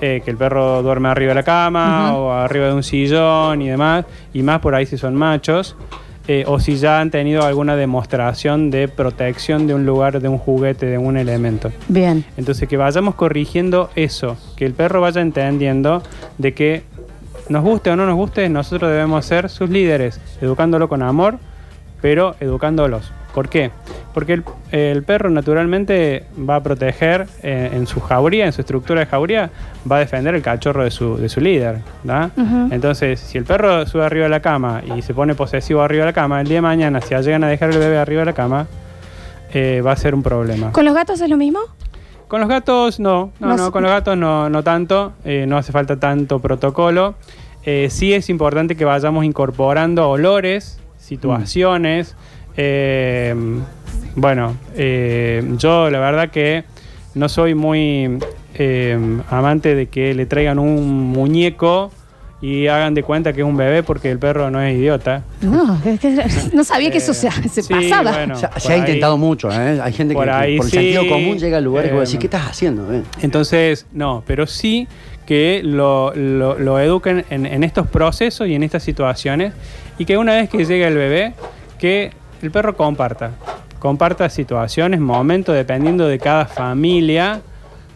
eh, 0.00 0.22
que 0.24 0.30
el 0.30 0.36
perro 0.36 0.82
duerme 0.82 1.08
arriba 1.08 1.30
de 1.30 1.34
la 1.36 1.42
cama 1.42 2.14
o 2.16 2.32
arriba 2.32 2.66
de 2.66 2.74
un 2.74 2.82
sillón 2.82 3.62
y 3.62 3.68
demás, 3.68 4.04
y 4.32 4.42
más 4.42 4.60
por 4.60 4.74
ahí 4.74 4.86
si 4.86 4.96
son 4.96 5.14
machos. 5.14 5.76
eh, 6.28 6.44
o 6.46 6.60
si 6.60 6.76
ya 6.76 7.00
han 7.00 7.10
tenido 7.10 7.42
alguna 7.42 7.74
demostración 7.74 8.70
de 8.70 8.86
protección 8.86 9.66
de 9.66 9.74
un 9.74 9.86
lugar, 9.86 10.20
de 10.20 10.28
un 10.28 10.36
juguete, 10.36 10.84
de 10.84 10.98
un 10.98 11.16
elemento. 11.16 11.72
Bien. 11.88 12.22
Entonces 12.36 12.68
que 12.68 12.76
vayamos 12.76 13.14
corrigiendo 13.14 13.88
eso, 13.96 14.36
que 14.54 14.66
el 14.66 14.74
perro 14.74 15.00
vaya 15.00 15.22
entendiendo 15.22 16.02
de 16.36 16.52
que 16.52 16.82
nos 17.48 17.64
guste 17.64 17.90
o 17.90 17.96
no 17.96 18.04
nos 18.04 18.16
guste, 18.16 18.46
nosotros 18.50 18.90
debemos 18.90 19.24
ser 19.24 19.48
sus 19.48 19.70
líderes, 19.70 20.20
educándolo 20.42 20.86
con 20.86 21.02
amor, 21.02 21.38
pero 22.02 22.36
educándolos. 22.40 23.10
¿Por 23.34 23.48
qué? 23.48 23.70
Porque 24.14 24.32
el, 24.32 24.44
el 24.72 25.02
perro 25.04 25.30
naturalmente 25.30 26.24
va 26.48 26.56
a 26.56 26.62
proteger 26.62 27.28
eh, 27.42 27.70
en 27.72 27.86
su 27.86 28.00
jauría, 28.00 28.46
en 28.46 28.52
su 28.52 28.62
estructura 28.62 29.00
de 29.00 29.06
jauría, 29.06 29.50
va 29.90 29.96
a 29.96 29.98
defender 30.00 30.34
el 30.34 30.42
cachorro 30.42 30.82
de 30.82 30.90
su, 30.90 31.16
de 31.18 31.28
su 31.28 31.40
líder. 31.40 31.80
Ujú. 32.04 32.68
Entonces, 32.70 33.20
si 33.20 33.38
el 33.38 33.44
perro 33.44 33.86
sube 33.86 34.04
arriba 34.04 34.24
de 34.24 34.30
la 34.30 34.40
cama 34.40 34.82
y 34.96 35.02
se 35.02 35.14
pone 35.14 35.34
posesivo 35.34 35.82
arriba 35.82 36.04
de 36.04 36.10
la 36.10 36.14
cama, 36.14 36.40
el 36.40 36.48
día 36.48 36.56
de 36.56 36.62
mañana, 36.62 37.00
si 37.00 37.14
llegan 37.14 37.44
a 37.44 37.48
dejar 37.48 37.70
el 37.70 37.78
bebé 37.78 37.98
arriba 37.98 38.22
de 38.22 38.26
la 38.26 38.32
cama, 38.32 38.66
eh, 39.52 39.82
va 39.86 39.92
a 39.92 39.96
ser 39.96 40.14
un 40.14 40.22
problema. 40.22 40.72
¿Con 40.72 40.84
los 40.84 40.94
gatos 40.94 41.20
es 41.20 41.28
lo 41.28 41.36
mismo? 41.36 41.60
Con 42.26 42.40
los 42.40 42.48
gatos 42.48 43.00
no, 43.00 43.32
no, 43.40 43.56
No 43.56 43.72
con 43.72 43.82
los 43.82 43.90
gatos 43.90 44.16
no, 44.16 44.50
no 44.50 44.62
tanto, 44.62 45.12
eh, 45.24 45.46
no 45.48 45.56
hace 45.56 45.72
falta 45.72 45.98
tanto 45.98 46.40
protocolo. 46.40 47.14
Eh, 47.64 47.88
sí 47.90 48.12
es 48.12 48.28
importante 48.28 48.76
que 48.76 48.84
vayamos 48.84 49.24
incorporando 49.24 50.08
olores, 50.08 50.80
situaciones. 50.98 52.16
Eh, 52.60 53.34
bueno, 54.16 54.56
eh, 54.74 55.42
yo 55.58 55.88
la 55.90 56.00
verdad 56.00 56.28
que 56.30 56.64
no 57.14 57.28
soy 57.28 57.54
muy 57.54 58.18
eh, 58.54 58.98
amante 59.30 59.74
de 59.76 59.86
que 59.86 60.12
le 60.12 60.26
traigan 60.26 60.58
un 60.58 61.04
muñeco 61.10 61.92
y 62.40 62.66
hagan 62.68 62.94
de 62.94 63.02
cuenta 63.04 63.32
que 63.32 63.40
es 63.42 63.46
un 63.46 63.56
bebé 63.56 63.82
porque 63.84 64.10
el 64.10 64.18
perro 64.18 64.50
no 64.50 64.60
es 64.60 64.76
idiota. 64.76 65.22
No, 65.40 65.80
es 65.84 65.98
que 66.00 66.24
no 66.52 66.62
sabía 66.64 66.90
que 66.90 66.98
eso 66.98 67.14
se, 67.14 67.30
se 67.30 67.60
Eh, 67.60 67.62
sí, 67.64 67.72
pasaba. 67.72 68.12
bueno. 68.12 68.36
Se, 68.36 68.48
se 68.60 68.68
ha 68.72 68.74
ahí- 68.74 68.80
intentado 68.80 69.16
mucho, 69.18 69.50
¿eh? 69.52 69.80
Hay 69.82 69.92
gente 69.92 70.14
que 70.14 70.18
por 70.18 70.24
que 70.24 70.30
ahí 70.30 70.56
por 70.56 70.66
el 70.66 70.70
sí, 70.72 70.76
sentido 70.78 71.08
común 71.08 71.38
llega 71.38 71.58
a 71.58 71.60
lugares 71.60 71.90
que 71.92 71.98
decís, 71.98 72.18
¿qué 72.18 72.26
estás 72.26 72.42
haciendo? 72.50 72.92
eh?" 72.92 73.02
Entonces, 73.22 73.86
no, 73.92 74.22
pero 74.26 74.46
sí 74.48 74.86
que 75.26 75.60
lo, 75.64 76.12
lo- 76.14 76.58
lo 76.58 76.78
eduquen 76.80 77.24
en, 77.30 77.44
en 77.46 77.62
estos 77.64 77.86
procesos 77.88 78.46
y 78.48 78.54
en 78.54 78.62
estas 78.64 78.82
situaciones 78.82 79.52
y 79.98 80.04
que 80.04 80.16
una 80.16 80.34
vez 80.34 80.48
que 80.48 80.58
llegue 80.64 80.86
el 80.86 80.94
bebé, 80.96 81.34
que 81.78 82.12
el 82.42 82.50
perro 82.50 82.76
comparta, 82.76 83.32
comparta 83.78 84.28
situaciones, 84.28 85.00
momentos, 85.00 85.54
dependiendo 85.54 86.06
de 86.06 86.18
cada 86.18 86.46
familia, 86.46 87.40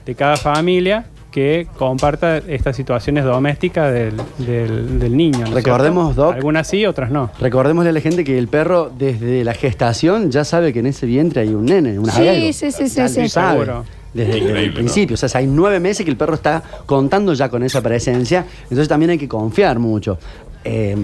de 0.07 0.15
cada 0.15 0.37
familia 0.37 1.05
que 1.31 1.67
comparta 1.79 2.37
estas 2.39 2.77
situaciones 2.77 3.25
domésticas 3.25 3.91
del, 3.93 4.15
del- 4.37 4.99
del 4.99 5.17
niño. 5.17 5.39
¿no 5.41 5.47
es 5.47 5.55
Recordemos, 5.55 6.09
cierto? 6.09 6.23
Doc. 6.27 6.35
Algunas 6.35 6.69
sí, 6.69 6.85
otras 6.85 7.11
no. 7.11 7.31
Recordémosle 7.41 7.89
a 7.89 7.93
la 7.95 8.01
gente 8.01 8.23
que 8.23 8.37
el 8.39 8.49
perro 8.49 8.93
desde 8.99 9.43
la 9.43 9.55
gestación 9.55 10.31
ya 10.31 10.45
sabe 10.45 10.75
que 10.75 10.81
en 10.81 10.87
ese 10.87 11.07
vientre 11.07 11.41
hay 11.41 11.55
un 11.55 11.65
nene, 11.65 11.99
una 11.99 12.13
Sí, 12.13 12.29
algo. 12.29 12.53
sí, 12.53 12.71
sí, 12.71 12.89
sí, 12.89 13.09
sí. 13.09 13.29
sabe. 13.31 13.61
Seguro. 13.61 13.85
Desde, 14.13 14.63
el 14.63 14.75
principio, 14.75 15.15
o 15.15 15.17
sea, 15.17 15.31
hay 15.41 15.47
nueve 15.47 15.81
meses 15.81 16.05
que 16.05 16.11
el 16.11 16.19
perro 16.19 16.35
está 16.35 16.63
contando 16.85 17.33
ya 17.33 17.49
con 17.49 17.63
esa 17.63 17.81
presencia, 17.81 18.45
entonces 18.65 18.87
también 18.87 19.13
hay 19.13 19.17
que 19.17 19.27
confiar 19.27 19.79
mucho. 19.79 20.19
Eh, 20.65 20.95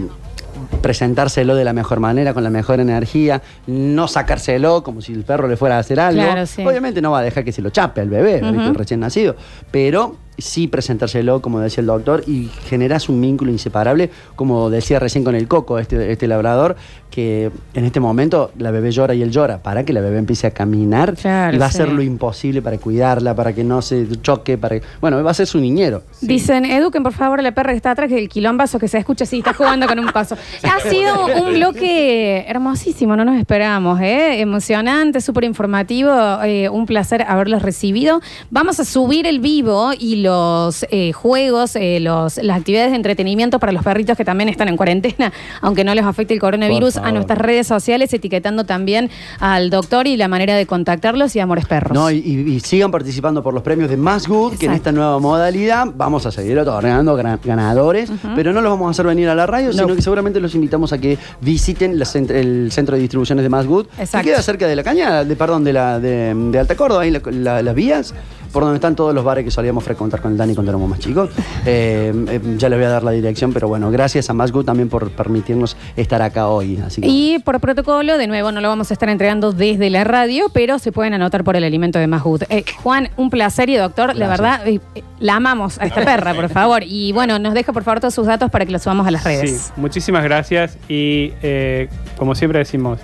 presentárselo 0.81 1.55
de 1.55 1.65
la 1.65 1.73
mejor 1.73 2.01
manera, 2.01 2.35
con 2.35 2.45
la 2.45 2.51
mejor 2.51 2.81
energía, 2.81 3.43
no 3.67 4.09
sacárselo 4.09 4.83
como 4.83 5.01
si 5.01 5.13
el 5.13 5.25
perro 5.25 5.49
le 5.49 5.57
fuera 5.57 5.77
a 5.77 5.79
hacer 5.81 6.01
algo. 6.01 6.23
Claro, 6.23 6.47
sí. 6.47 6.65
Obviamente 6.67 7.01
no 7.03 7.11
va 7.11 7.21
a 7.21 7.23
dejar 7.23 7.45
que 7.45 7.53
se 7.53 7.63
lo 7.63 7.71
chape 7.71 8.01
el 8.01 8.11
bebé, 8.11 8.41
Ujú. 8.43 8.61
el 8.63 8.75
recién 8.75 9.01
nacido, 9.01 9.37
pero 9.71 10.17
sí 10.39 10.69
presentárselo, 10.69 11.43
como 11.43 11.61
decía 11.61 11.81
el 11.83 11.87
doctor, 11.89 12.23
y 12.27 12.49
generas 12.69 13.09
un 13.09 13.21
vínculo 13.21 13.51
inseparable, 13.51 14.11
como 14.37 14.71
decía 14.71 14.99
recién 14.99 15.25
con 15.25 15.35
el 15.35 15.49
coco, 15.49 15.79
este, 15.79 16.13
este 16.13 16.27
labrador, 16.29 16.77
que 17.11 17.51
en 17.75 17.85
este 17.85 18.01
momento 18.01 18.53
la 18.59 18.71
bebé 18.71 18.93
llora 18.93 19.15
y 19.15 19.23
él 19.23 19.31
llora, 19.31 19.63
para 19.63 19.85
que 19.85 19.93
la 19.93 20.01
bebé 20.01 20.19
empiece 20.19 20.47
a 20.47 20.51
caminar 20.53 21.15
Claro, 21.15 21.57
y 21.57 21.59
va 21.59 21.67
a 21.67 21.69
hacer 21.69 21.91
lo 21.91 22.03
imposible 22.03 22.63
para 22.63 22.79
cuidarla, 22.79 23.35
para 23.35 23.53
que 23.55 23.65
no 23.65 23.83
se 23.83 24.07
choque, 24.21 24.57
para 24.59 24.79
que- 24.79 24.87
bueno, 25.01 25.23
va 25.25 25.31
a 25.31 25.35
ser 25.35 25.47
su 25.47 25.59
niñero. 25.59 26.03
Dicen, 26.21 26.65
eduquen 26.65 27.03
por 27.03 27.13
favor 27.13 27.41
a 27.41 27.43
la 27.43 27.53
perra 27.53 27.71
que 27.73 27.77
está 27.77 27.91
atrás, 27.93 28.09
que 28.09 28.19
el 28.19 28.29
quilombazo 28.29 28.79
que 28.79 28.89
se 28.89 28.99
escucha 28.99 29.25
así, 29.25 29.39
está 29.39 29.55
jugando 29.55 29.87
con 29.87 29.99
un 29.99 30.07
coso. 30.09 30.37
Ha 30.79 30.81
sido 30.89 31.27
un 31.43 31.55
bloque 31.55 32.45
hermosísimo, 32.47 33.17
no 33.17 33.25
nos 33.25 33.37
esperábamos, 33.39 34.01
¿eh? 34.01 34.41
emocionante, 34.41 35.21
súper 35.21 35.45
informativo, 35.45 36.11
eh, 36.45 36.69
un 36.69 36.87
placer 36.87 37.23
haberlos 37.27 37.63
recibido. 37.63 38.21
Vamos 38.51 38.79
a 38.81 38.85
subir 38.85 39.27
el 39.27 39.41
vivo 39.41 39.91
y 39.99 40.17
los 40.29 40.85
eh, 40.91 41.13
juegos, 41.13 41.75
eh, 41.77 42.01
los, 42.01 42.37
las 42.37 42.59
actividades 42.59 42.91
de 42.91 42.97
entretenimiento 42.97 43.59
para 43.59 43.73
los 43.73 43.83
perritos 43.83 44.17
que 44.17 44.25
también 44.25 44.49
están 44.49 44.69
en 44.69 44.77
cuarentena, 44.77 45.33
aunque 45.63 45.85
no 45.85 45.95
les 45.95 46.05
afecte 46.05 46.35
el 46.35 46.41
coronavirus, 46.41 46.99
a 46.99 47.11
nuestras 47.13 47.39
redes 47.39 47.67
sociales, 47.67 48.13
etiquetando 48.13 48.65
también 48.65 49.11
al 49.41 49.71
doctor 49.71 50.07
y 50.07 50.17
la 50.17 50.29
manera 50.29 50.55
de 50.57 50.67
contactarlos 50.67 51.35
y 51.37 51.41
Amores 51.41 51.67
Perros. 51.67 51.93
No, 51.95 52.11
y, 52.11 52.19
y- 52.19 52.49
y 52.57 52.61
sigan 52.61 52.91
participando 52.91 53.43
por 53.43 53.55
los 53.55 53.63
premios 53.63 53.89
de 53.91 53.97
Más 53.97 54.27
Good, 54.29 54.59
que 54.59 54.67
en 54.67 54.73
esta 54.73 54.93
nueva 54.93 55.19
modalidad 55.19 55.87
vamos 55.95 56.27
a 56.27 56.31
seguir 56.31 56.59
otorgando 56.59 57.17
ganadores, 57.45 58.11
pero 58.35 58.53
no 58.53 58.61
los 58.61 58.71
vamos 58.73 58.89
a 58.89 58.91
hacer 58.91 59.07
venir 59.07 59.29
a 59.29 59.35
la 59.35 59.47
radio, 59.47 59.73
sino 59.73 59.95
que 59.95 60.03
seguramente 60.03 60.41
los 60.41 60.55
invitamos 60.55 60.93
a 60.93 60.99
que 60.99 61.17
visiten 61.41 61.99
la 61.99 62.05
cent- 62.05 62.31
el 62.31 62.71
centro 62.73 62.95
de 62.97 63.01
distribuciones 63.03 63.43
de 63.43 63.49
Más 63.49 63.67
Good, 63.67 63.87
Exacto. 63.99 64.19
que 64.25 64.33
queda 64.33 64.43
cerca 64.43 64.67
de 64.67 64.77
la 64.77 64.83
cañada, 64.83 65.25
de, 65.25 65.37
perdón, 65.37 65.65
de, 65.65 65.73
la, 65.73 65.99
de, 65.99 66.35
de 66.35 66.59
Alta 66.59 66.75
Córdoba, 66.77 67.03
ahí 67.03 67.11
la- 67.11 67.23
la- 67.31 67.63
las 67.63 67.75
vías, 67.75 68.15
por 68.53 68.63
donde 68.63 68.77
están 68.77 68.97
todos 68.97 69.15
los 69.15 69.25
bares 69.25 69.45
que 69.45 69.51
solíamos 69.51 69.85
frecuentar 69.85 70.21
con 70.21 70.33
el 70.33 70.39
Dani 70.39 70.55
cuando 70.55 70.71
éramos 70.71 70.89
más 70.89 70.99
chicos. 70.99 71.31
Eh, 71.67 72.13
eh, 72.29 72.41
ya 72.57 72.69
les 72.69 72.79
voy 72.79 72.87
a 72.87 72.91
dar 72.91 73.03
la 73.03 73.11
dirección, 73.11 73.53
pero 73.53 73.69
bueno, 73.69 73.91
gracias 73.91 74.31
a 74.31 74.33
Más 74.33 74.53
Good 74.53 74.65
también 74.65 74.89
por 74.89 75.11
permitirnos 75.11 75.77
estar 75.97 76.23
acá 76.23 76.49
hoy. 76.49 76.81
Así 76.85 77.01
que, 77.01 77.09
Y 77.09 77.39
por 77.41 77.61
protocolo, 77.61 78.19
de 78.19 78.27
nuevo, 78.27 78.53
no 78.53 78.61
lo 78.61 78.69
vamos 78.69 78.91
a 78.91 78.95
estar 78.95 79.09
entregando 79.09 79.53
desde 79.53 79.91
la 79.91 80.05
radio, 80.05 80.47
pero 80.53 80.79
se 80.79 80.93
pueden 80.93 81.15
anotar 81.15 81.45
por 81.45 81.57
el 81.57 81.65
alimento 81.65 81.99
de 81.99 82.07
Masgood. 82.07 82.43
Eh, 82.49 82.65
Juan, 82.83 83.11
un 83.17 83.31
placer 83.31 83.69
y 83.69 83.77
doctor, 83.77 84.17
la 84.17 84.29
verdad, 84.29 84.67
eh, 84.67 84.81
eh, 84.95 85.03
la 85.21 85.37
amamos 85.37 85.79
a 85.79 85.87
esta 85.87 86.05
perra, 86.05 86.35
por 86.35 86.49
favor. 86.49 86.83
Y 86.85 87.13
bueno, 87.13 87.39
nos 87.39 87.55
deja 87.55 87.73
por 87.73 87.83
favor 87.83 88.01
todos 88.01 88.15
sus 88.15 88.27
datos 88.27 88.51
para 88.51 88.65
que 88.67 88.73
los 88.73 88.83
subamos 88.83 89.07
a 89.07 89.11
las 89.11 89.25
redes. 89.25 89.51
Sí, 89.51 89.73
muchísimas 89.77 90.25
gracias 90.25 90.79
y 90.89 91.33
eh, 91.43 91.89
como 92.17 92.35
siempre 92.35 92.59
decimos, 92.59 92.99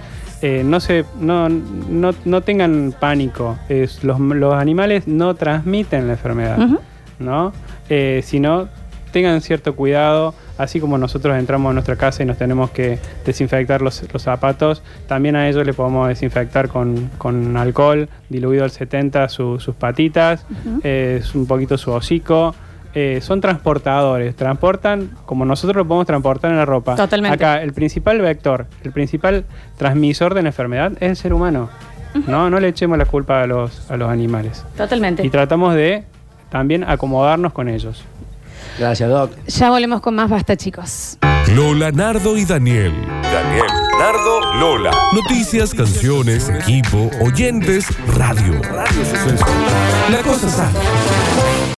eh, 0.46 0.62
no, 0.64 0.78
se, 0.80 1.04
no, 1.18 1.48
no, 1.48 2.10
no 2.26 2.40
tengan 2.42 2.94
pánico. 2.98 3.56
Es, 3.70 4.04
los, 4.04 4.20
los 4.20 4.54
animales 4.54 5.08
no 5.08 5.34
transmiten 5.34 6.06
la 6.06 6.12
enfermedad. 6.14 6.58
¿no? 7.18 7.52
Eh, 7.88 8.20
sino 8.24 8.68
tengan 9.12 9.40
cierto 9.40 9.76
cuidado, 9.76 10.34
así 10.58 10.80
como 10.80 10.98
nosotros 10.98 11.36
entramos 11.38 11.70
a 11.70 11.72
nuestra 11.74 11.94
casa 11.96 12.24
y 12.24 12.26
nos 12.26 12.36
tenemos 12.36 12.70
que 12.70 12.98
desinfectar 13.24 13.80
los, 13.80 14.04
los 14.12 14.22
zapatos, 14.22 14.82
también 15.06 15.36
a 15.36 15.48
ellos 15.48 15.64
le 15.64 15.72
podemos 15.72 16.08
desinfectar 16.08 16.68
con, 16.68 17.10
con 17.16 17.56
alcohol 17.56 18.08
diluido 18.28 18.64
al 18.64 18.72
70 18.72 19.28
su- 19.28 19.60
sus 19.60 19.76
patitas, 19.76 20.44
eh, 20.82 21.22
un 21.34 21.46
poquito 21.46 21.78
su 21.78 21.92
hocico. 21.92 22.54
Eh, 22.94 23.20
son 23.20 23.40
transportadores, 23.40 24.36
transportan 24.36 25.10
como 25.26 25.44
nosotros 25.44 25.76
lo 25.76 25.84
podemos 25.84 26.06
transportar 26.06 26.52
en 26.52 26.56
la 26.56 26.64
ropa. 26.64 26.94
Totalmente. 26.94 27.34
Acá 27.34 27.60
el 27.60 27.72
principal 27.72 28.20
vector, 28.20 28.66
el 28.84 28.92
principal 28.92 29.44
transmisor 29.76 30.34
de 30.34 30.42
la 30.42 30.50
enfermedad 30.50 30.92
es 31.00 31.10
el 31.10 31.16
ser 31.16 31.34
humano. 31.34 31.70
No, 32.28 32.48
no 32.48 32.60
le 32.60 32.68
echemos 32.68 32.96
la 32.96 33.06
culpa 33.06 33.42
a 33.42 33.46
los, 33.46 33.90
a 33.90 33.96
los 33.96 34.08
animales. 34.08 34.64
Totalmente. 34.76 35.26
Y 35.26 35.30
tratamos 35.30 35.74
de 35.74 36.04
también 36.48 36.84
acomodarnos 36.84 37.52
con 37.52 37.68
ellos. 37.68 38.04
Gracias, 38.78 39.08
Doc. 39.10 39.32
Ya 39.46 39.70
volvemos 39.70 40.00
con 40.00 40.14
más 40.14 40.30
basta, 40.30 40.56
chicos. 40.56 41.18
Lola, 41.54 41.90
Nardo 41.90 42.36
y 42.36 42.44
Daniel. 42.44 42.92
Daniel, 43.22 43.66
Nardo, 43.98 44.54
Lola. 44.54 44.90
Noticias, 45.12 45.74
canciones, 45.74 46.48
equipo, 46.48 47.10
oyentes, 47.20 47.86
radio. 48.16 48.60
La 50.10 50.18
cosa 50.22 50.48
sana. 50.48 50.72